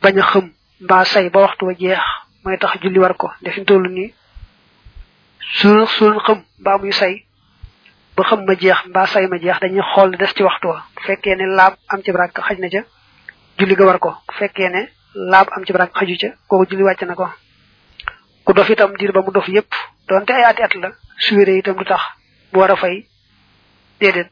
bañ 0.01 0.17
a 0.19 0.23
xëm 0.31 0.45
mbaa 0.85 1.05
say 1.05 1.29
ba 1.29 1.39
waxtu 1.45 1.65
wa 1.65 1.73
jeex 1.73 2.03
tax 2.61 2.73
julli 2.81 2.99
war 2.99 3.15
ko. 3.17 3.31
Defin 3.41 3.65
tollu 3.65 3.89
nii 3.89 4.13
su 5.57 5.69
su 5.95 6.05
xam 6.25 6.39
mbaa 6.59 6.77
muy 6.77 6.91
say 6.91 7.13
ba 8.15 8.23
xam 8.29 8.45
ma 8.45 8.53
jeex 8.61 8.79
mbaa 8.89 9.05
say 9.07 9.27
ma 9.27 9.37
jeex 9.37 9.59
dañuy 9.61 9.83
xool 9.93 10.09
ne 10.11 10.17
des 10.17 10.33
ci 10.35 10.43
waxtu 10.43 10.67
wa. 10.67 10.83
Ne 11.37 11.45
laab 11.57 11.73
am 11.91 12.01
ci 12.03 12.11
barak 12.11 12.33
xaj 12.47 12.57
na 12.59 12.69
ca 12.69 12.81
julli 13.57 13.75
ga 13.75 13.85
war 13.85 13.99
ko. 13.99 14.09
Bu 14.27 14.33
fekkee 14.39 14.69
ne 14.69 14.81
laab 15.31 15.47
am 15.55 15.63
ci 15.65 15.73
barak 15.73 15.91
xaju 15.93 16.15
ca 16.21 16.27
kooku 16.47 16.65
julli 16.69 16.83
wàcc 16.83 17.03
na 17.03 17.15
ko. 17.15 17.27
Ku 18.45 18.53
dof 18.53 18.69
itam 18.69 18.91
diir 18.97 19.11
ba 19.11 19.21
mu 19.21 19.31
dof 19.31 19.47
yépp 19.47 19.71
donte 20.07 20.31
ay 20.33 20.43
ati 20.43 20.61
at 20.61 20.73
la 20.75 20.89
su 21.17 21.35
wéree 21.35 21.59
itam 21.59 21.75
du 21.77 21.85
tax 21.85 22.01
fay 22.81 23.07
déedéet. 23.99 24.29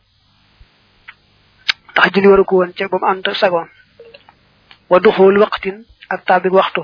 Tax 1.96 2.12
julli 2.14 2.28
waru 2.28 2.44
ko 2.46 2.56
woon 2.58 2.74
ca 2.74 2.88
ba 2.88 2.98
mu 3.00 3.06
ànd 3.08 3.28
sagoon 3.36 3.68
wa 4.90 5.00
duxul 5.00 5.38
waqtin 5.40 5.86
ak 6.10 6.26
tabik 6.26 6.54
waxtu. 6.54 6.82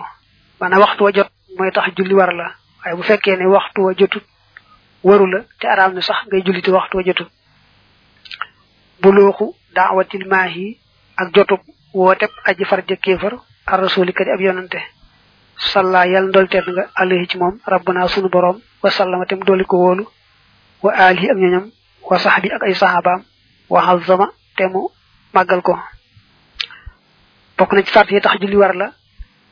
Mana 0.59 0.79
waxtu 0.79 1.03
wa 1.03 1.11
jot 1.11 1.29
moy 1.57 1.71
tax 1.71 1.93
julli 1.97 2.13
war 2.13 2.31
la. 2.33 2.55
Waaye 2.83 2.95
bu 2.95 3.03
fekkee 3.03 3.35
ne 3.37 3.45
waxtu 3.47 3.81
wa 3.81 3.93
jotut 3.93 4.23
waru 5.03 5.25
la 5.27 5.39
te 5.59 5.67
araam 5.67 5.93
na 5.93 6.01
sax 6.01 6.17
ngay 6.27 6.41
julli 6.45 6.61
te 6.61 6.71
waxtu 6.71 6.97
wa 6.97 7.03
jotut. 7.03 7.29
Buluuxu 9.01 9.55
daawatil 9.75 10.27
maahi 10.27 10.77
ak 11.17 11.33
jotub 11.35 11.59
wooteb 11.93 12.31
aji 12.45 12.65
far 12.65 12.81
jëkkeefar 12.87 13.33
ar 13.67 13.79
rasuli 13.81 14.13
kadi 14.13 14.31
ab 14.31 14.41
yonante. 14.41 14.79
Salla 15.57 16.05
yal 16.07 16.27
ndol 16.27 16.47
nga 16.47 16.89
alayhi 16.95 17.27
ci 17.27 17.37
moom 17.37 17.59
rabbuna 17.65 18.07
sunu 18.07 18.29
borom 18.29 18.61
wa 18.83 18.89
sallama 18.89 19.25
tem 19.25 19.39
doli 19.43 19.65
ko 19.65 19.95
wa 20.83 20.91
alihi 20.93 21.29
ak 21.29 21.37
ñoñam 21.37 21.71
wa 22.09 22.17
sahbi 22.19 22.49
ak 22.51 22.63
ay 22.63 22.73
sahabaam 22.75 23.21
wa 23.69 23.79
hazama 23.87 24.27
temu 24.57 24.89
màggal 25.33 25.61
ko. 25.61 25.77
Bokk 27.57 27.73
na 27.73 27.83
ci 27.83 27.91
sart 27.93 28.09
yi 28.11 28.21
tax 28.21 28.39
julli 28.41 28.55
war 28.57 28.73
la 28.73 28.87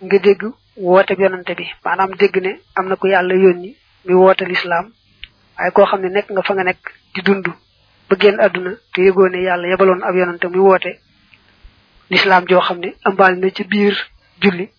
nga 0.02 0.18
dégg 0.20 0.42
woote 0.78 1.14
yonante 1.18 1.54
bi 1.56 1.66
maanaam 1.86 2.12
dégg 2.18 2.36
am 2.76 2.88
na 2.88 2.96
ko 2.96 3.08
yàlla 3.08 3.36
yónni 3.36 3.76
mi 4.06 4.14
woote 4.14 4.42
lislaam 4.46 4.92
waaye 5.58 5.72
koo 5.72 5.86
xam 5.86 6.02
ne 6.02 6.10
nekk 6.10 6.30
nga 6.32 6.42
fa 6.44 6.54
nga 6.54 6.64
nekk 6.64 6.82
di 7.14 7.22
dund 7.22 7.46
ba 8.10 8.16
génn 8.20 8.40
àdduna 8.40 8.72
te 8.94 9.02
yëgoo 9.02 9.30
ne 9.30 9.42
yàlla 9.44 9.68
yebaloon 9.68 10.04
ab 10.04 10.16
yonante 10.16 10.46
muy 10.48 10.60
woote 10.60 11.00
lislaam 12.10 12.46
joo 12.48 12.62
xam 12.62 12.80
ne 12.80 12.96
ambaal 13.06 13.36
na 13.38 13.50
ci 13.52 13.64
biir 13.64 13.96
julli. 14.42 14.70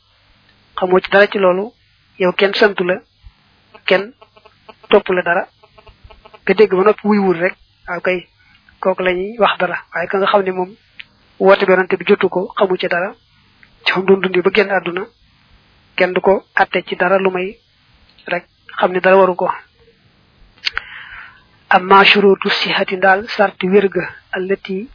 Xamoo 0.76 1.00
ci 1.00 1.10
dara 1.10 1.26
ci 1.26 1.38
loolu 1.38 1.72
yow 2.18 2.32
kenn 2.32 2.54
santu 2.54 2.84
la 2.84 2.96
kenn 3.86 4.12
topp 4.88 5.08
la 5.10 5.22
dara 5.22 5.46
nga 6.44 6.54
dégg 6.54 6.74
ba 6.74 6.82
noppi 6.84 7.06
wuy 7.06 7.18
wul 7.18 7.36
rek 7.38 7.54
waaw 7.88 8.00
kay 8.00 8.26
kooku 8.80 9.02
la 9.02 9.12
wax 9.38 9.58
dara. 9.58 9.76
Waaye 9.94 10.06
ka 10.08 10.18
nga 10.18 10.26
xam 10.26 10.42
ne 10.42 10.50
moom 10.52 10.70
woote 11.38 11.64
bi 11.66 11.72
yonante 11.72 11.96
bi 11.96 12.04
jotu 12.06 12.28
ko 12.28 12.52
xamu 12.56 12.76
ci 12.76 12.88
dara. 12.88 13.14
Ci 13.84 13.92
xam 13.92 14.04
ba 14.42 14.50
génn 14.50 14.70
àdduna 14.70 15.04
kenn 15.96 16.14
ko 16.20 16.44
atte 16.54 16.82
ci 16.86 16.96
dara 16.96 17.18
lu 17.18 17.30
may 17.30 17.58
rek 18.26 18.44
xam 18.78 18.92
ne 18.92 19.00
dara 19.00 19.16
waru 19.16 19.34
ko. 19.34 19.48
Amma 21.70 22.04
shurutu 22.04 22.48
sihati 22.50 22.96
daal 22.96 23.26
sarti 23.28 23.66
wérga 23.68 24.04
allati 24.32 24.88